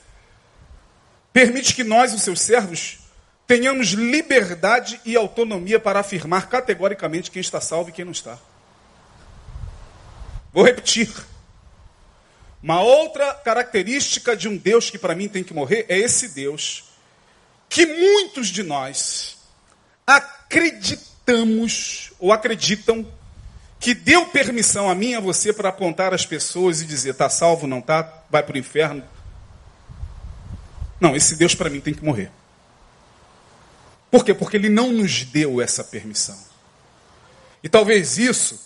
[1.32, 3.00] permite que nós, os seus servos,
[3.48, 8.38] tenhamos liberdade e autonomia para afirmar categoricamente quem está salvo e quem não está.
[10.52, 11.12] Vou repetir.
[12.62, 16.84] Uma outra característica de um Deus que para mim tem que morrer é esse Deus
[17.68, 19.36] que muitos de nós
[20.06, 23.06] acreditamos acreditamos ou acreditam
[23.80, 27.28] que deu permissão a mim e a você para apontar as pessoas e dizer: está
[27.28, 29.02] salvo, não está, vai para o inferno.
[31.00, 32.30] Não, esse Deus para mim tem que morrer.
[34.10, 34.32] Por quê?
[34.32, 36.38] Porque ele não nos deu essa permissão.
[37.62, 38.60] E talvez isso,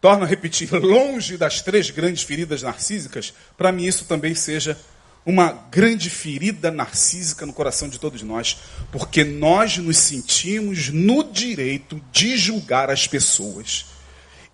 [0.00, 4.78] torna a repetir, longe das três grandes feridas narcísicas, para mim isso também seja
[5.26, 8.58] uma grande ferida narcísica no coração de todos nós,
[8.92, 13.86] porque nós nos sentimos no direito de julgar as pessoas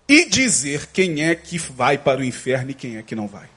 [0.07, 3.47] e dizer quem é que vai para o inferno e quem é que não vai.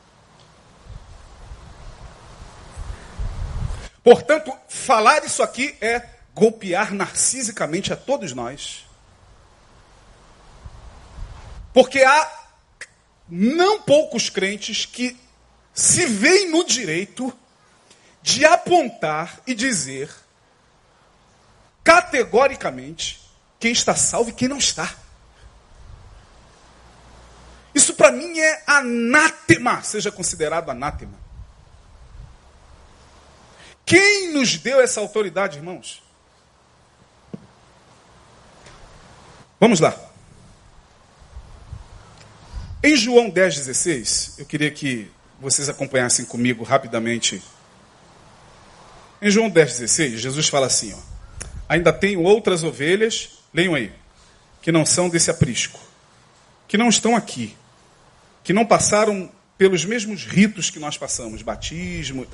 [4.05, 6.03] Portanto, falar isso aqui é
[6.35, 8.87] golpear narcisicamente a todos nós.
[11.73, 12.31] Porque há
[13.29, 15.17] não poucos crentes que
[15.77, 17.31] se veem no direito
[18.23, 20.11] de apontar e dizer
[21.85, 23.21] categoricamente
[23.61, 24.97] quem está salvo e quem não está.
[27.75, 31.13] Isso para mim é anátema, seja considerado anátema.
[33.85, 36.03] Quem nos deu essa autoridade, irmãos?
[39.61, 39.95] Vamos lá.
[42.83, 47.43] Em João 10,16, eu queria que vocês acompanhassem comigo rapidamente.
[49.21, 51.17] Em João 10,16, Jesus fala assim: ó,
[51.69, 53.93] Ainda tenho outras ovelhas, leiam aí,
[54.63, 55.81] que não são desse aprisco,
[56.69, 57.57] que não estão aqui,
[58.45, 62.27] que não passaram pelos mesmos ritos que nós passamos, batismo,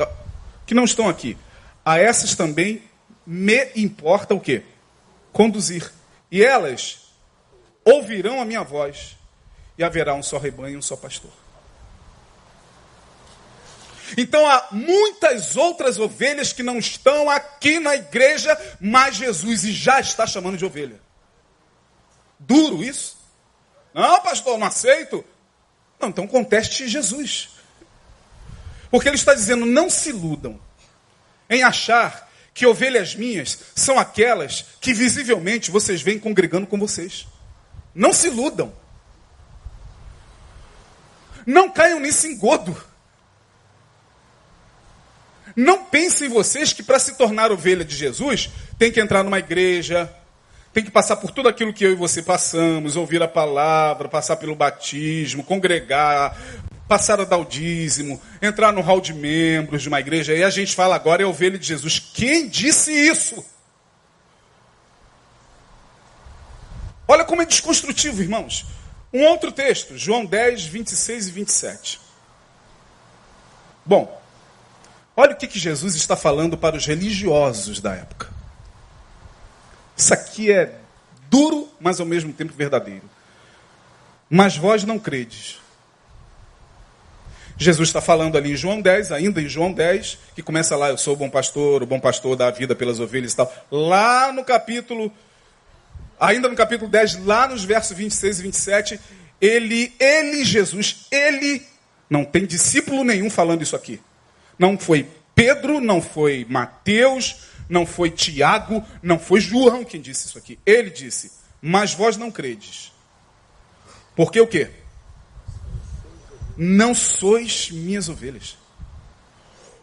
[0.66, 1.36] que não estão aqui.
[1.84, 2.82] A essas também
[3.26, 4.62] me importa o quê?
[5.32, 5.90] Conduzir.
[6.30, 6.98] E elas
[7.84, 9.16] ouvirão a minha voz,
[9.78, 11.41] e haverá um só rebanho e um só pastor.
[14.16, 20.26] Então há muitas outras ovelhas que não estão aqui na igreja, mas Jesus já está
[20.26, 21.00] chamando de ovelha.
[22.38, 23.16] Duro isso?
[23.94, 25.24] Não, pastor, não aceito.
[26.00, 27.50] Não, então conteste Jesus.
[28.90, 30.60] Porque ele está dizendo: não se iludam
[31.48, 37.26] em achar que ovelhas minhas são aquelas que visivelmente vocês vêm congregando com vocês.
[37.94, 38.72] Não se iludam.
[41.46, 42.76] Não caiam nesse engodo.
[45.54, 50.12] Não pensem vocês que para se tornar ovelha de Jesus tem que entrar numa igreja,
[50.72, 54.36] tem que passar por tudo aquilo que eu e você passamos, ouvir a palavra, passar
[54.36, 56.36] pelo batismo, congregar,
[56.88, 60.50] passar a dar o dízimo, entrar no hall de membros de uma igreja, e a
[60.50, 61.98] gente fala agora é ovelha de Jesus.
[61.98, 63.44] Quem disse isso?
[67.06, 68.64] Olha como é desconstrutivo, irmãos.
[69.12, 72.00] Um outro texto, João 10, 26 e 27.
[73.84, 74.21] Bom,
[75.16, 78.28] olha o que, que Jesus está falando para os religiosos da época.
[79.96, 80.74] Isso aqui é
[81.30, 83.08] duro, mas ao mesmo tempo verdadeiro.
[84.28, 85.60] Mas vós não credes.
[87.56, 90.98] Jesus está falando ali em João 10, ainda em João 10, que começa lá, eu
[90.98, 93.52] sou o bom pastor, o bom pastor dá a vida pelas ovelhas e tal.
[93.70, 95.12] Lá no capítulo,
[96.18, 99.00] ainda no capítulo 10, lá nos versos 26 e 27,
[99.40, 101.62] ele, ele, Jesus, ele,
[102.08, 104.00] não tem discípulo nenhum falando isso aqui.
[104.58, 110.38] Não foi Pedro, não foi Mateus, não foi Tiago, não foi João quem disse isso
[110.38, 110.58] aqui.
[110.64, 112.92] Ele disse: Mas vós não credes.
[114.14, 114.70] Porque o quê?
[116.56, 118.58] Não sois minhas ovelhas.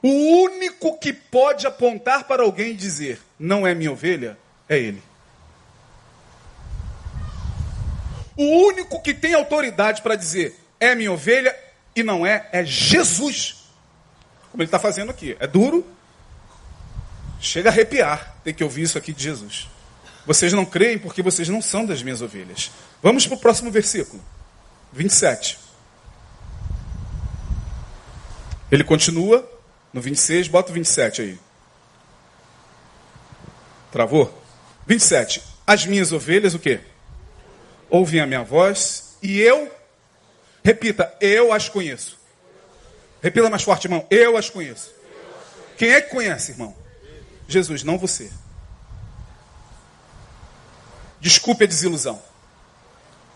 [0.01, 5.03] O único que pode apontar para alguém e dizer: Não é minha ovelha, é ele.
[8.38, 11.53] O único que tem autoridade para dizer: É minha ovelha
[11.95, 13.59] e não é, é Jesus.
[14.52, 15.38] Como ele está fazendo aqui.
[15.39, 15.86] É duro,
[17.39, 19.70] Chega a arrepiar ter que ouvir isso aqui de Jesus.
[20.26, 22.70] Vocês não creem porque vocês não são das minhas ovelhas.
[23.02, 24.22] Vamos para o próximo versículo,
[24.91, 25.58] 27.
[28.70, 29.50] Ele continua
[29.93, 31.39] no 26, bota o 27 aí.
[33.91, 34.43] Travou?
[34.86, 35.41] 27.
[35.66, 36.82] As minhas ovelhas, o quê?
[37.89, 39.72] Ouvem a minha voz e eu,
[40.64, 42.18] repita, eu as conheço.
[43.22, 44.05] Repita mais forte, irmão.
[44.09, 44.93] Eu as conheço.
[45.78, 46.76] Quem é que conhece, irmão?
[47.47, 48.32] Jesus, não você.
[51.20, 52.22] Desculpe a desilusão.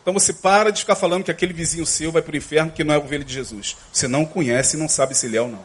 [0.01, 2.83] Então você para de ficar falando que aquele vizinho seu vai para o inferno que
[2.83, 3.77] não é ovelha de Jesus.
[3.91, 5.63] Você não conhece e não sabe se ele é ou não.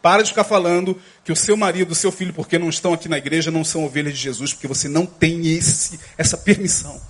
[0.00, 3.08] Para de ficar falando que o seu marido, o seu filho, porque não estão aqui
[3.08, 7.00] na igreja, não são ovelhas de Jesus, porque você não tem esse, essa permissão.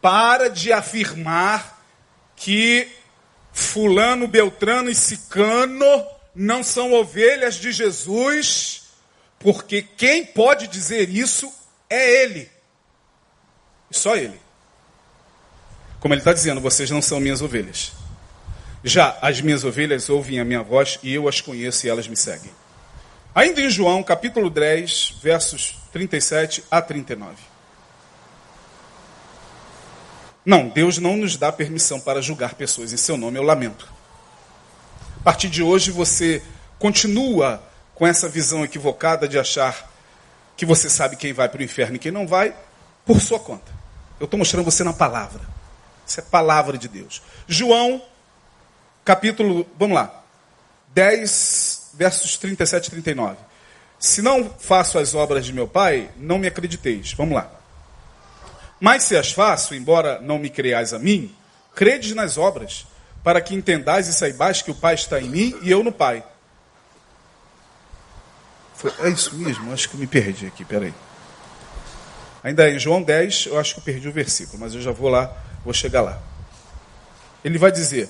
[0.00, 1.75] Para de afirmar
[2.36, 2.88] que
[3.52, 8.82] fulano, beltrano e cicano não são ovelhas de Jesus,
[9.38, 11.50] porque quem pode dizer isso
[11.88, 12.50] é Ele.
[13.90, 14.38] Só Ele.
[15.98, 17.92] Como Ele está dizendo, vocês não são minhas ovelhas.
[18.84, 22.16] Já as minhas ovelhas ouvem a minha voz e eu as conheço e elas me
[22.16, 22.52] seguem.
[23.34, 27.55] Ainda em João, capítulo 10, versos 37 a 39.
[30.46, 33.96] Não, Deus não nos dá permissão para julgar pessoas em seu nome, eu lamento
[35.26, 36.40] partir de hoje você
[36.78, 37.60] continua
[37.96, 39.90] com essa visão equivocada de achar
[40.56, 42.54] que você sabe quem vai para o inferno e quem não vai,
[43.04, 43.72] por sua conta.
[44.20, 45.40] Eu estou mostrando você na palavra.
[46.06, 47.20] Isso é palavra de Deus.
[47.48, 48.00] João,
[49.04, 50.22] capítulo, vamos lá,
[50.94, 53.36] 10, versos 37 e 39.
[53.98, 57.14] Se não faço as obras de meu Pai, não me acrediteis.
[57.14, 57.50] Vamos lá.
[58.80, 61.34] Mas se as faço, embora não me creais a mim,
[61.74, 62.86] credes nas obras,
[63.22, 66.24] para que entendais e saibais que o Pai está em mim e eu no Pai.
[69.00, 69.72] É isso mesmo?
[69.72, 70.94] Acho que me perdi aqui, peraí.
[72.44, 75.08] Ainda em João 10, eu acho que eu perdi o versículo, mas eu já vou
[75.08, 76.20] lá, vou chegar lá.
[77.42, 78.08] Ele vai dizer: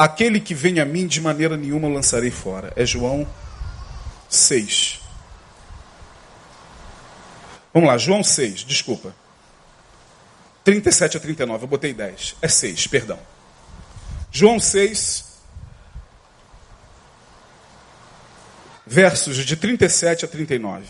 [0.00, 2.72] Aquele que vem a mim, de maneira nenhuma lançarei fora.
[2.74, 3.28] É João
[4.30, 4.98] 6.
[7.72, 9.14] Vamos lá, João 6, desculpa.
[10.64, 12.36] 37 a 39, eu botei 10.
[12.42, 13.18] É 6, perdão.
[14.30, 15.24] João 6,
[18.86, 20.84] versos de 37 a 39.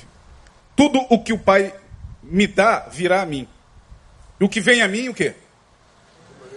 [0.75, 1.75] Tudo o que o Pai
[2.23, 3.47] me dá virá a mim.
[4.41, 5.35] E o que vem a mim, o quê?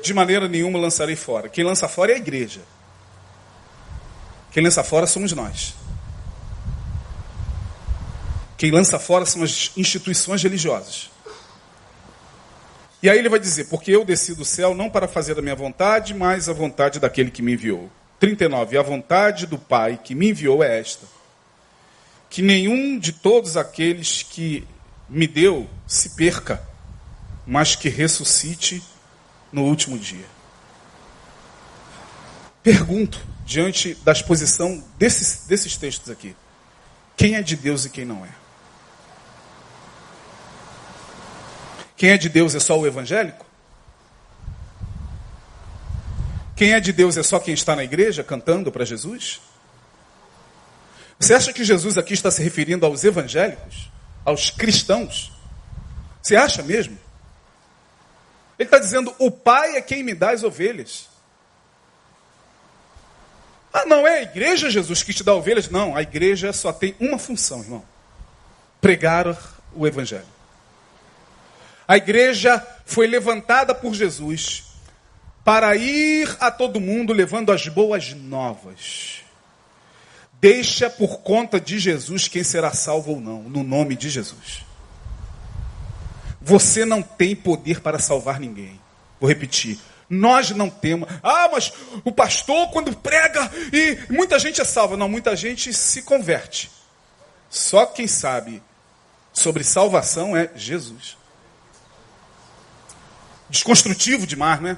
[0.01, 1.49] De maneira nenhuma lançarei fora.
[1.49, 2.61] Quem lança fora é a igreja.
[4.51, 5.75] Quem lança fora somos nós.
[8.63, 11.11] Quem lança fora são as instituições religiosas.
[13.01, 15.53] E aí ele vai dizer: Porque eu desci do céu não para fazer a minha
[15.53, 17.91] vontade, mas a vontade daquele que me enviou.
[18.21, 18.77] 39.
[18.77, 21.05] A vontade do Pai que me enviou é esta:
[22.29, 24.65] que nenhum de todos aqueles que
[25.09, 26.65] me deu se perca,
[27.45, 28.81] mas que ressuscite
[29.51, 30.25] no último dia.
[32.63, 36.33] Pergunto, diante da exposição desses, desses textos aqui:
[37.17, 38.42] quem é de Deus e quem não é?
[41.95, 43.45] Quem é de Deus é só o evangélico?
[46.55, 49.41] Quem é de Deus é só quem está na igreja cantando para Jesus?
[51.19, 53.91] Você acha que Jesus aqui está se referindo aos evangélicos?
[54.25, 55.31] Aos cristãos?
[56.21, 56.97] Você acha mesmo?
[58.57, 61.09] Ele está dizendo: o Pai é quem me dá as ovelhas.
[63.73, 65.69] Ah, não é a igreja, Jesus, que te dá ovelhas?
[65.69, 67.83] Não, a igreja só tem uma função, irmão:
[68.79, 69.25] pregar
[69.73, 70.32] o Evangelho.
[71.87, 74.63] A igreja foi levantada por Jesus
[75.43, 79.21] para ir a todo mundo levando as boas novas.
[80.39, 84.65] Deixa por conta de Jesus quem será salvo ou não, no nome de Jesus.
[86.41, 88.79] Você não tem poder para salvar ninguém.
[89.19, 89.79] Vou repetir.
[90.09, 91.07] Nós não temos.
[91.23, 91.71] Ah, mas
[92.03, 94.97] o pastor, quando prega e muita gente é salva.
[94.97, 96.69] Não, muita gente se converte.
[97.49, 98.61] Só quem sabe
[99.31, 101.17] sobre salvação é Jesus.
[103.53, 104.77] Desconstrutivo demais, né?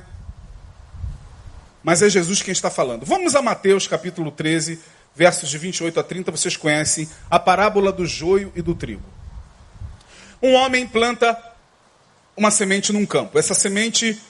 [1.81, 3.05] Mas é Jesus quem está falando.
[3.05, 4.77] Vamos a Mateus capítulo 13,
[5.15, 6.29] versos de 28 a 30.
[6.29, 9.05] Vocês conhecem a parábola do joio e do trigo.
[10.43, 11.41] Um homem planta
[12.35, 13.39] uma semente num campo.
[13.39, 14.21] Essa semente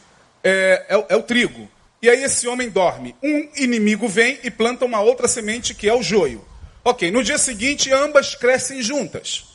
[0.43, 1.67] é, é, é, o trigo.
[1.99, 3.15] E aí esse homem dorme.
[3.23, 6.45] Um inimigo vem e planta uma outra semente que é o joio.
[6.83, 9.45] Ok, no dia seguinte ambas crescem juntas.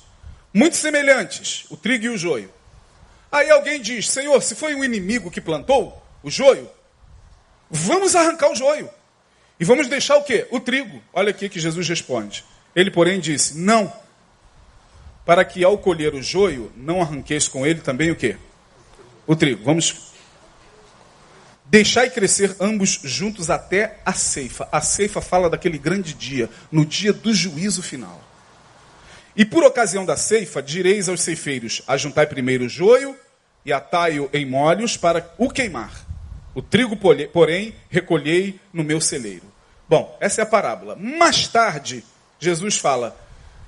[0.53, 2.51] Muito semelhantes, o trigo e o joio.
[3.31, 6.69] Aí alguém diz: Senhor, se foi um inimigo que plantou o joio,
[7.71, 8.89] vamos arrancar o joio.
[9.59, 10.47] E vamos deixar o quê?
[10.51, 11.03] O trigo.
[11.13, 12.45] Olha aqui que Jesus responde.
[12.75, 13.93] Ele, porém, disse: Não
[15.25, 18.37] para que ao colher o joio, não arranqueis com ele também o quê?
[19.27, 19.63] O trigo.
[19.65, 20.11] Vamos.
[21.67, 24.69] Deixai crescer ambos juntos até a ceifa.
[24.73, 28.21] A ceifa fala daquele grande dia, no dia do juízo final.
[29.37, 33.17] E por ocasião da ceifa, direis aos ceifeiros: ajuntai primeiro o joio
[33.65, 36.07] e atai-o em molhos para o queimar.
[36.55, 39.45] O trigo, porém, recolhei no meu celeiro.
[39.89, 40.97] Bom, essa é a parábola.
[40.97, 42.05] Mais tarde,
[42.39, 43.17] Jesus fala: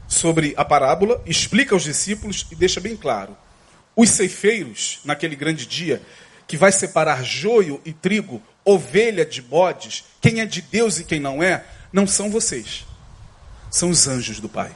[0.09, 3.37] sobre a parábola, explica aos discípulos e deixa bem claro:
[3.97, 6.03] os ceifeiros, naquele grande dia,
[6.47, 11.19] que vai separar joio e trigo, ovelha de bodes, quem é de Deus e quem
[11.19, 12.85] não é, não são vocês,
[13.71, 14.71] são os anjos do Pai.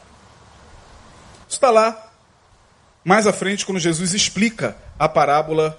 [1.49, 2.13] Está lá,
[3.05, 5.79] mais à frente, quando Jesus explica a parábola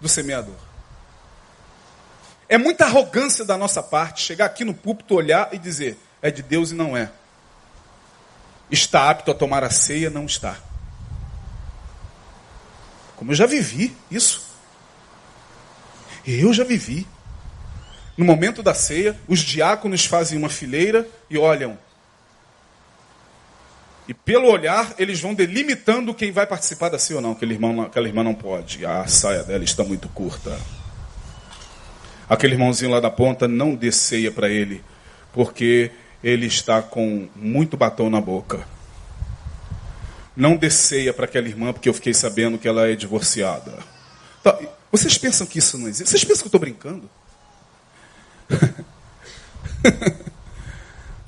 [0.00, 0.56] do semeador.
[2.48, 6.42] É muita arrogância da nossa parte chegar aqui no púlpito, olhar e dizer: é de
[6.42, 7.10] Deus e não é.
[8.70, 10.10] Está apto a tomar a ceia?
[10.10, 10.56] Não está.
[13.16, 14.42] Como eu já vivi isso.
[16.26, 17.06] Eu já vivi.
[18.16, 21.78] No momento da ceia, os diáconos fazem uma fileira e olham.
[24.06, 27.32] E pelo olhar, eles vão delimitando quem vai participar da ceia ou não.
[27.32, 28.84] Aquele irmão, aquela irmã não pode.
[28.84, 30.58] A saia dela está muito curta.
[32.28, 34.82] Aquele irmãozinho lá da ponta, não dê ceia para ele,
[35.32, 35.90] porque
[36.22, 38.66] ele está com muito batom na boca.
[40.36, 43.78] Não desceia para aquela irmã, porque eu fiquei sabendo que ela é divorciada.
[44.42, 44.58] Tá,
[44.90, 46.10] vocês pensam que isso não existe?
[46.10, 47.08] Vocês pensam que eu estou brincando?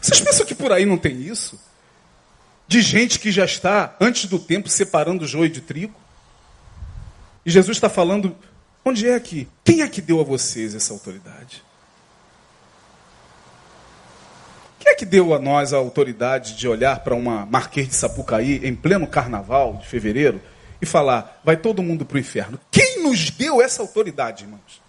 [0.01, 1.59] Vocês pensam que por aí não tem isso?
[2.69, 5.95] De gente que já está, antes do tempo, separando joio de trigo?
[7.45, 8.37] E Jesus está falando,
[8.85, 9.49] onde é que?
[9.65, 11.63] Quem é que deu a vocês essa autoridade?
[14.81, 18.67] Quem é que deu a nós a autoridade de olhar para uma Marquês de Sapucaí
[18.67, 20.41] em pleno carnaval de fevereiro
[20.83, 22.59] e falar, vai todo mundo para o inferno?
[22.71, 24.86] Quem nos deu essa autoridade, irmãos?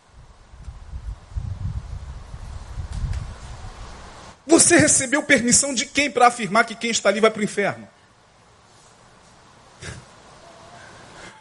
[4.48, 7.88] Você recebeu permissão de quem para afirmar que quem está ali vai para o inferno?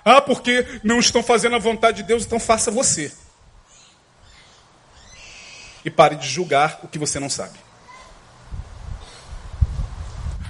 [0.09, 3.13] Ah, porque não estão fazendo a vontade de Deus, então faça você.
[5.85, 7.59] E pare de julgar o que você não sabe.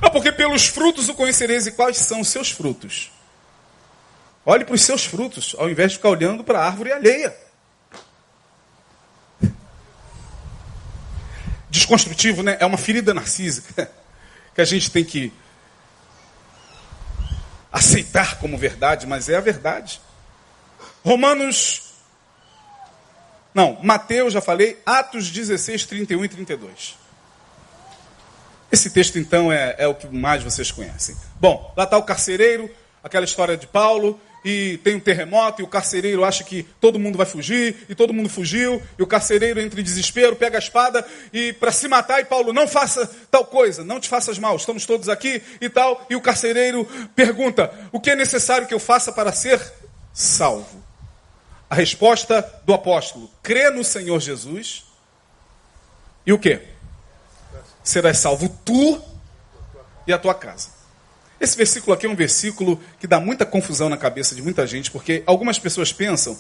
[0.03, 3.11] Ah, porque pelos frutos o conhecereis e quais são os seus frutos.
[4.45, 7.35] Olhe para os seus frutos, ao invés de ficar olhando para a árvore alheia.
[11.87, 12.57] Desconstrutivo, né?
[12.59, 13.89] É uma ferida narcísica
[14.53, 15.32] que a gente tem que
[17.72, 20.01] aceitar como verdade, mas é a verdade.
[21.05, 21.93] Romanos.
[23.55, 26.99] Não, Mateus, já falei, Atos 16, 31 e 32.
[28.70, 31.16] Esse texto, então, é, é o que mais vocês conhecem.
[31.37, 32.68] Bom, lá está o carcereiro,
[33.03, 37.18] aquela história de Paulo, e tem um terremoto, e o carcereiro acha que todo mundo
[37.18, 41.05] vai fugir, e todo mundo fugiu, e o carcereiro entra em desespero, pega a espada
[41.32, 44.86] e para se matar, e Paulo, não faça tal coisa, não te faças mal, estamos
[44.86, 46.07] todos aqui e tal.
[46.09, 46.84] E o carcereiro
[47.16, 49.61] pergunta: o que é necessário que eu faça para ser
[50.14, 50.80] salvo?
[51.68, 54.86] A resposta do apóstolo: crê no Senhor Jesus.
[56.24, 56.76] E o que?
[57.86, 59.01] serás salvo tu
[60.07, 60.76] e a tua casa.
[61.41, 64.91] Esse versículo aqui é um versículo que dá muita confusão na cabeça de muita gente,
[64.91, 66.39] porque algumas pessoas pensam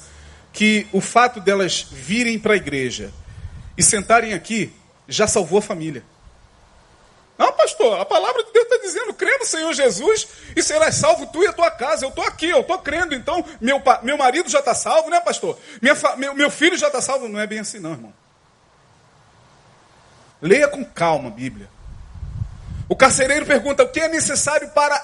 [0.52, 3.12] que o fato delas virem para a igreja
[3.76, 4.72] e sentarem aqui
[5.06, 6.02] já salvou a família.
[7.36, 10.26] Não, pastor, a palavra de Deus está dizendo: crê no Senhor Jesus
[10.56, 12.06] e serás salvo tu e a tua casa.
[12.06, 15.58] Eu estou aqui, eu estou crendo, então meu, meu marido já está salvo, né, pastor?
[15.82, 17.28] Meu, meu filho já está salvo.
[17.28, 18.14] Não é bem assim, não, irmão.
[20.40, 21.68] Leia com calma a Bíblia.
[22.88, 25.02] O carcereiro pergunta: o que é necessário para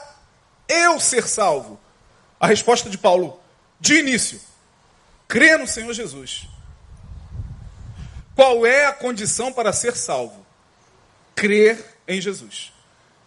[0.69, 1.81] eu ser salvo?
[2.39, 3.41] A resposta de Paulo,
[3.79, 4.41] de início,
[5.29, 6.49] crê no Senhor Jesus.
[8.35, 10.45] Qual é a condição para ser salvo?
[11.35, 11.79] Crer
[12.09, 12.73] em Jesus.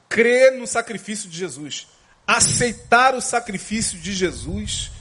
[0.10, 1.88] Crer no sacrifício de Jesus.
[2.28, 4.92] Aceitar o sacrifício de Jesus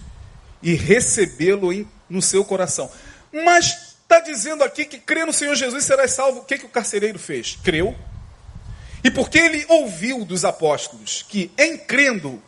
[0.63, 1.71] e recebê-lo
[2.09, 2.91] no seu coração.
[3.33, 6.41] Mas está dizendo aqui que crer no Senhor Jesus será salvo.
[6.41, 7.59] O que, que o carcereiro fez?
[7.65, 7.97] Creu.
[9.05, 12.43] E porque ele ouviu dos apóstolos que, em crendo,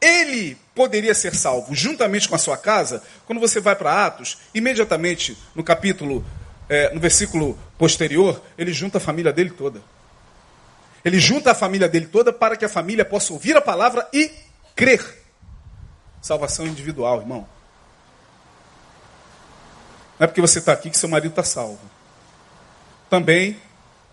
[0.00, 5.38] ele poderia ser salvo juntamente com a sua casa, quando você vai para Atos, imediatamente
[5.54, 6.26] no capítulo,
[6.68, 9.80] é, no versículo posterior, ele junta a família dele toda.
[11.04, 14.32] Ele junta a família dele toda para que a família possa ouvir a palavra e
[14.74, 15.22] crer.
[16.20, 17.46] Salvação individual, irmão.
[20.18, 21.80] Não é porque você está aqui que seu marido está salvo.
[23.08, 23.56] Também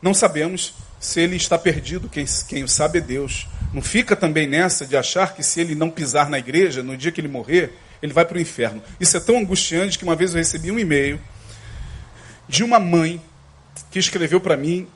[0.01, 3.47] não sabemos se ele está perdido, quem, quem o sabe é Deus.
[3.73, 7.11] Não fica também nessa de achar que se ele não pisar na igreja, no dia
[7.11, 7.73] que ele morrer,
[8.03, 8.83] ele vai para o inferno.
[8.99, 11.19] Isso é tão angustiante que uma vez eu recebi um e-mail
[12.47, 13.19] de uma mãe
[13.89, 14.87] que escreveu para mim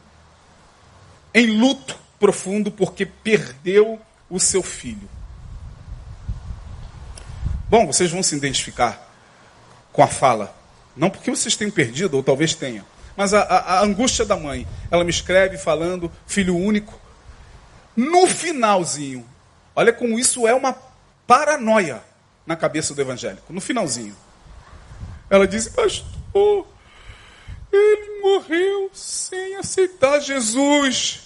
[1.33, 3.99] em luto profundo porque perdeu
[4.29, 5.09] o seu filho.
[7.67, 9.11] Bom, vocês vão se identificar
[9.91, 10.55] com a fala.
[10.95, 12.85] Não porque vocês tenham perdido, ou talvez tenham.
[13.15, 14.67] Mas a, a, a angústia da mãe.
[14.91, 16.99] Ela me escreve falando, filho único.
[17.95, 19.25] No finalzinho.
[19.75, 20.75] Olha como isso é uma
[21.25, 22.03] paranoia
[22.45, 23.53] na cabeça do evangélico.
[23.53, 24.15] No finalzinho.
[25.29, 26.67] Ela diz, pastor,
[27.71, 31.21] ele morreu sem aceitar Jesus.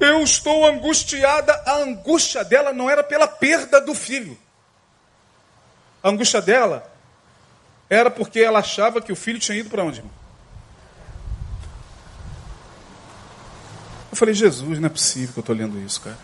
[0.00, 1.52] Eu estou angustiada.
[1.66, 4.38] A angústia dela não era pela perda do filho.
[6.02, 6.90] A angústia dela
[7.88, 10.02] era porque ela achava que o filho tinha ido para onde?
[14.10, 16.18] Eu falei, Jesus, não é possível que eu estou lendo isso, cara.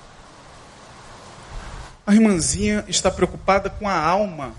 [2.06, 4.54] A irmãzinha está preocupada com a alma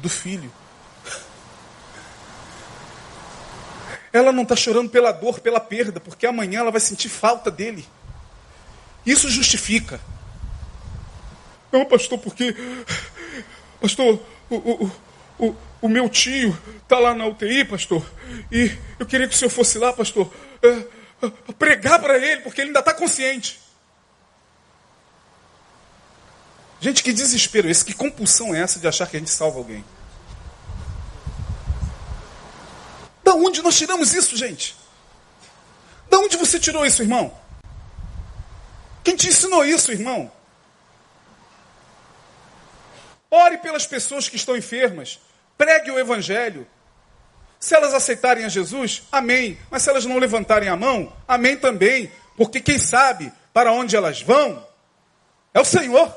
[0.00, 0.50] do filho.
[4.12, 7.86] Ela não está chorando pela dor, pela perda, porque amanhã ela vai sentir falta dele.
[9.06, 10.00] Isso justifica.
[11.70, 12.56] Não, pastor, porque.
[13.80, 14.92] Pastor, o, o,
[15.38, 18.04] o, o meu tio está lá na UTI, pastor,
[18.50, 20.32] e eu queria que o senhor fosse lá, pastor,
[20.62, 23.60] é, é, pregar para ele, porque ele ainda está consciente.
[26.80, 29.84] Gente, que desespero esse, que compulsão é essa de achar que a gente salva alguém?
[33.24, 34.76] Da onde nós tiramos isso, gente?
[36.08, 37.36] Da onde você tirou isso, irmão?
[39.02, 40.30] Quem te ensinou isso, irmão?
[43.30, 45.20] Ore pelas pessoas que estão enfermas.
[45.58, 46.66] Pregue o Evangelho.
[47.58, 49.58] Se elas aceitarem a Jesus, amém.
[49.68, 52.10] Mas se elas não levantarem a mão, amém também.
[52.36, 54.64] Porque quem sabe para onde elas vão
[55.52, 56.14] é o Senhor.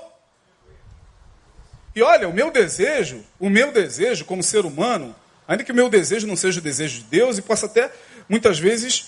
[1.96, 5.16] E olha, o meu desejo, o meu desejo como ser humano,
[5.48, 7.92] ainda que o meu desejo não seja o desejo de Deus e possa até
[8.30, 9.08] muitas vezes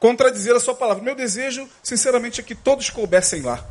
[0.00, 1.02] contradizer a sua palavra.
[1.02, 3.64] Meu desejo, sinceramente, é que todos coubessem lá.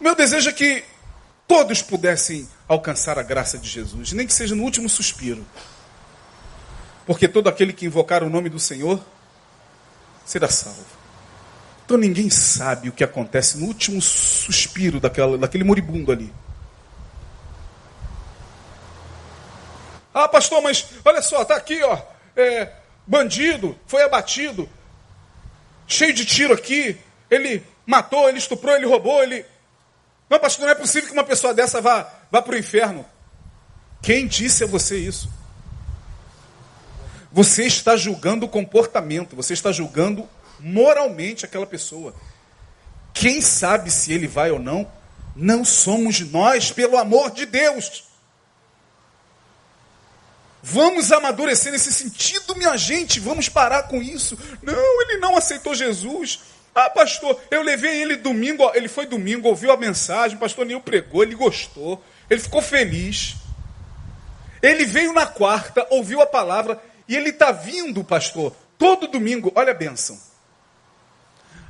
[0.00, 0.84] Meu desejo é que
[1.46, 5.46] todos pudessem alcançar a graça de Jesus, nem que seja no último suspiro.
[7.06, 9.00] Porque todo aquele que invocar o nome do Senhor
[10.24, 10.84] será salvo.
[11.84, 16.32] Então ninguém sabe o que acontece no último suspiro daquela, daquele moribundo ali.
[20.12, 22.70] Ah, pastor, mas olha só, está aqui, ó é,
[23.06, 24.68] bandido, foi abatido,
[25.86, 26.96] cheio de tiro aqui,
[27.30, 29.44] ele matou, ele estuprou, ele roubou, ele.
[30.28, 33.06] Não, pastor, não é possível que uma pessoa dessa vá, vá para o inferno.
[34.02, 35.30] Quem disse a você isso?
[37.32, 42.14] Você está julgando o comportamento, você está julgando moralmente aquela pessoa.
[43.12, 44.90] Quem sabe se ele vai ou não,
[45.34, 48.04] não somos nós, pelo amor de Deus.
[50.62, 53.20] Vamos amadurecer nesse sentido, minha gente.
[53.20, 54.36] Vamos parar com isso.
[54.62, 56.40] Não, ele não aceitou Jesus.
[56.78, 58.70] Ah, pastor, eu levei ele domingo.
[58.74, 60.36] Ele foi domingo, ouviu a mensagem.
[60.36, 62.04] Pastor Nil pregou, ele gostou.
[62.28, 63.36] Ele ficou feliz.
[64.62, 69.50] Ele veio na quarta, ouviu a palavra E ele está vindo, pastor, todo domingo.
[69.54, 70.20] Olha a bênção.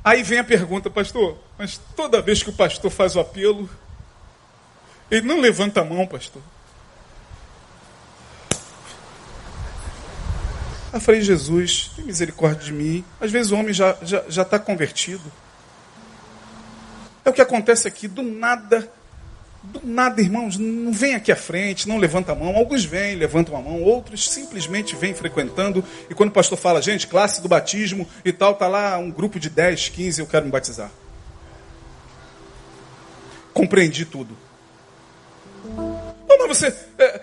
[0.03, 3.69] Aí vem a pergunta, pastor, mas toda vez que o pastor faz o apelo,
[5.09, 6.41] ele não levanta a mão, pastor.
[10.93, 13.03] Eu falei, Jesus, tem misericórdia de mim.
[13.19, 15.31] Às vezes o homem já está já, já tá convertido.
[17.25, 18.89] É o que acontece aqui, do nada,
[19.61, 22.55] do nada, irmãos, não vem aqui à frente, não levanta a mão.
[22.55, 25.83] Alguns vêm, levantam a mão, outros simplesmente vêm frequentando.
[26.09, 29.39] E quando o pastor fala, gente, classe do batismo e tal, tá lá um grupo
[29.39, 30.89] de 10, 15, eu quero me batizar.
[33.53, 34.37] Compreendi tudo.
[35.75, 37.21] Oh, mas você, é,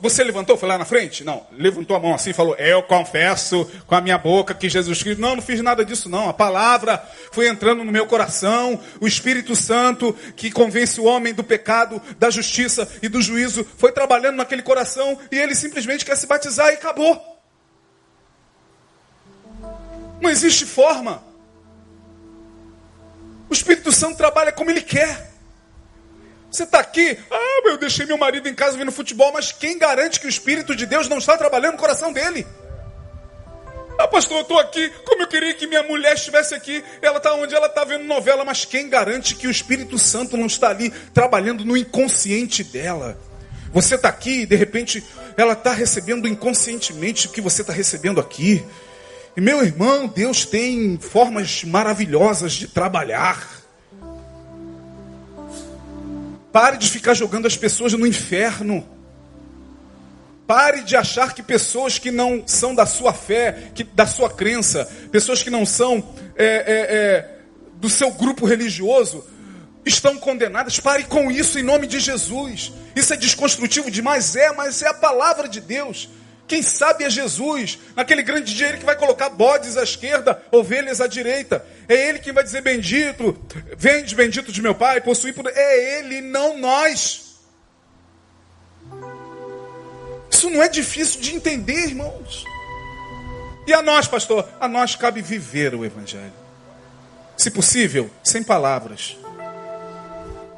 [0.00, 1.22] você levantou, foi lá na frente?
[1.22, 5.02] Não, levantou a mão assim e falou: Eu confesso com a minha boca que Jesus
[5.02, 5.20] Cristo.
[5.20, 6.30] Não, não fiz nada disso, não.
[6.30, 8.80] A palavra foi entrando no meu coração.
[9.00, 13.92] O Espírito Santo, que convence o homem do pecado, da justiça e do juízo, foi
[13.92, 17.36] trabalhando naquele coração e ele simplesmente quer se batizar e acabou.
[20.22, 21.22] Não existe forma.
[23.50, 25.35] O Espírito Santo trabalha como ele quer.
[26.56, 30.18] Você está aqui, ah, eu deixei meu marido em casa vendo futebol, mas quem garante
[30.18, 32.46] que o Espírito de Deus não está trabalhando no coração dele?
[33.98, 36.82] Ah, pastor, eu estou aqui, como eu queria que minha mulher estivesse aqui.
[37.02, 37.54] Ela está onde?
[37.54, 41.62] Ela está vendo novela, mas quem garante que o Espírito Santo não está ali trabalhando
[41.62, 43.18] no inconsciente dela?
[43.70, 45.04] Você está aqui e de repente
[45.36, 48.64] ela está recebendo inconscientemente o que você está recebendo aqui.
[49.36, 53.55] E meu irmão, Deus tem formas maravilhosas de trabalhar.
[56.56, 58.88] Pare de ficar jogando as pessoas no inferno.
[60.46, 64.90] Pare de achar que pessoas que não são da sua fé, que, da sua crença,
[65.12, 67.30] pessoas que não são é, é, é,
[67.74, 69.22] do seu grupo religioso,
[69.84, 70.80] estão condenadas.
[70.80, 72.72] Pare com isso em nome de Jesus.
[72.94, 76.08] Isso é desconstrutivo demais, é, mas é a palavra de Deus.
[76.48, 81.02] Quem sabe é Jesus, naquele grande dia ele que vai colocar bodes à esquerda, ovelhas
[81.02, 81.62] à direita.
[81.88, 83.38] É ele quem vai dizer bendito,
[83.76, 87.36] vende bendito de meu pai, possui por é ele, não nós.
[90.30, 92.44] Isso não é difícil de entender, irmãos.
[93.66, 96.32] E a nós, pastor, a nós cabe viver o evangelho.
[97.36, 99.16] Se possível, sem palavras.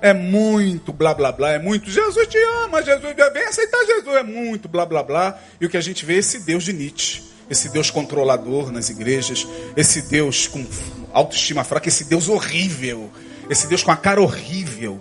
[0.01, 4.22] É muito blá blá blá, é muito Jesus te ama, Jesus vem aceitar Jesus, é
[4.22, 5.39] muito blá blá blá.
[5.61, 8.91] E o que a gente vê é esse Deus de Nietzsche, esse Deus controlador nas
[8.91, 10.64] igrejas, esse Deus com
[11.13, 13.11] autoestima fraca, esse Deus horrível,
[13.49, 15.01] esse Deus com a cara horrível.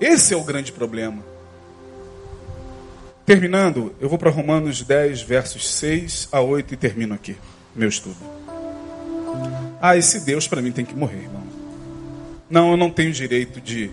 [0.00, 1.22] Esse é o grande problema.
[3.26, 7.36] Terminando, eu vou para Romanos 10, versos 6 a 8 e termino aqui
[7.74, 8.16] meu estudo.
[9.80, 11.42] Ah, esse Deus para mim tem que morrer, irmão.
[12.48, 13.90] Não, eu não tenho direito de,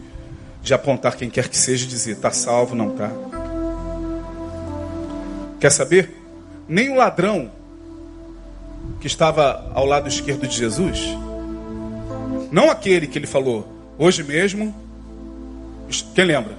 [0.61, 3.11] de apontar quem quer que seja e dizer, está salvo, não está.
[5.59, 6.11] Quer saber?
[6.67, 7.51] Nem o ladrão
[8.99, 10.99] que estava ao lado esquerdo de Jesus,
[12.51, 13.67] não aquele que ele falou,
[13.97, 14.75] hoje mesmo,
[16.15, 16.55] quem lembra?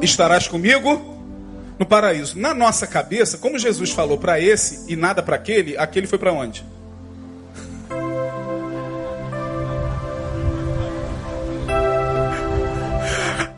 [0.00, 1.12] Estarás comigo
[1.78, 2.38] no paraíso.
[2.38, 6.32] Na nossa cabeça, como Jesus falou para esse e nada para aquele, aquele foi para
[6.32, 6.64] onde?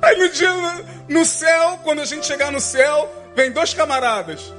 [0.02, 0.52] Aí no dia
[1.08, 4.52] no céu, quando a gente chegar no céu, vem dois camaradas.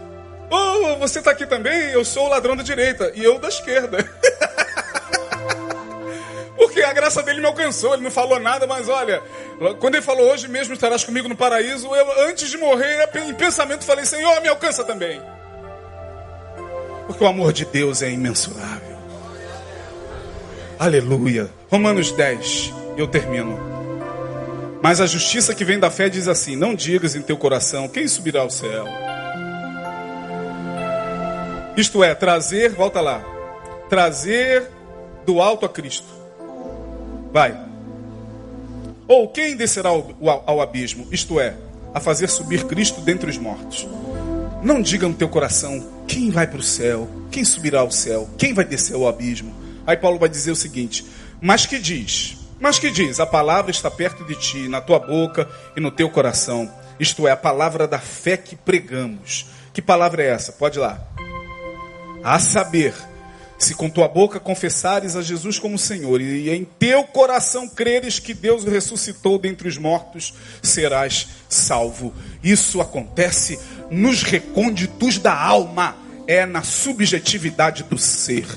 [0.49, 1.91] Oh, você está aqui também?
[1.91, 3.97] Eu sou o ladrão da direita e eu da esquerda.
[6.57, 9.21] Porque a graça dele me alcançou, ele não falou nada, mas olha,
[9.79, 13.85] quando ele falou hoje mesmo estarás comigo no paraíso, eu antes de morrer, em pensamento
[13.85, 15.21] falei, Senhor, me alcança também.
[17.07, 18.95] Porque o amor de Deus é imensurável.
[20.77, 21.49] Aleluia.
[21.69, 23.57] Romanos 10, eu termino.
[24.81, 28.07] Mas a justiça que vem da fé diz assim: Não digas em teu coração, quem
[28.07, 28.85] subirá ao céu?
[31.77, 33.21] Isto é, trazer, volta lá,
[33.89, 34.69] trazer
[35.25, 36.07] do alto a Cristo.
[37.33, 37.57] Vai.
[39.07, 40.15] Ou quem descerá ao,
[40.45, 41.05] ao, abismo?
[41.11, 41.55] Isto é,
[41.93, 43.87] a fazer subir Cristo dentre os mortos.
[44.63, 47.09] Não diga no teu coração, quem vai para o céu?
[47.29, 48.29] Quem subirá ao céu?
[48.37, 49.53] Quem vai descer ao abismo?
[49.85, 51.05] Aí Paulo vai dizer o seguinte:
[51.41, 52.37] Mas que diz?
[52.59, 53.19] Mas que diz?
[53.19, 56.71] A palavra está perto de ti, na tua boca e no teu coração.
[56.99, 59.45] Isto é, a palavra da fé que pregamos.
[59.73, 60.53] Que palavra é essa?
[60.53, 61.05] Pode ir lá.
[62.25, 62.95] A saber,
[63.55, 68.33] se com tua boca confessares a Jesus como Senhor e em teu coração creres que
[68.33, 72.11] Deus ressuscitou dentre os mortos, serás salvo.
[72.43, 73.59] Isso acontece
[73.91, 75.95] nos recônditos da alma,
[76.25, 78.47] é na subjetividade do ser,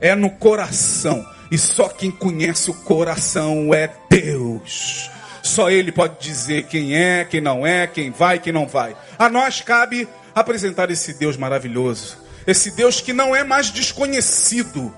[0.00, 1.24] é no coração.
[1.48, 5.08] E só quem conhece o coração é Deus.
[5.44, 8.96] Só Ele pode dizer quem é, quem não é, quem vai, quem não vai.
[9.16, 14.94] A nós cabe apresentar esse Deus maravilhoso, esse Deus que não é mais desconhecido,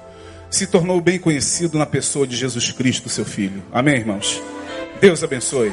[0.51, 3.62] se tornou bem conhecido na pessoa de Jesus Cristo, seu Filho.
[3.72, 4.40] Amém, irmãos?
[5.01, 5.72] Deus abençoe.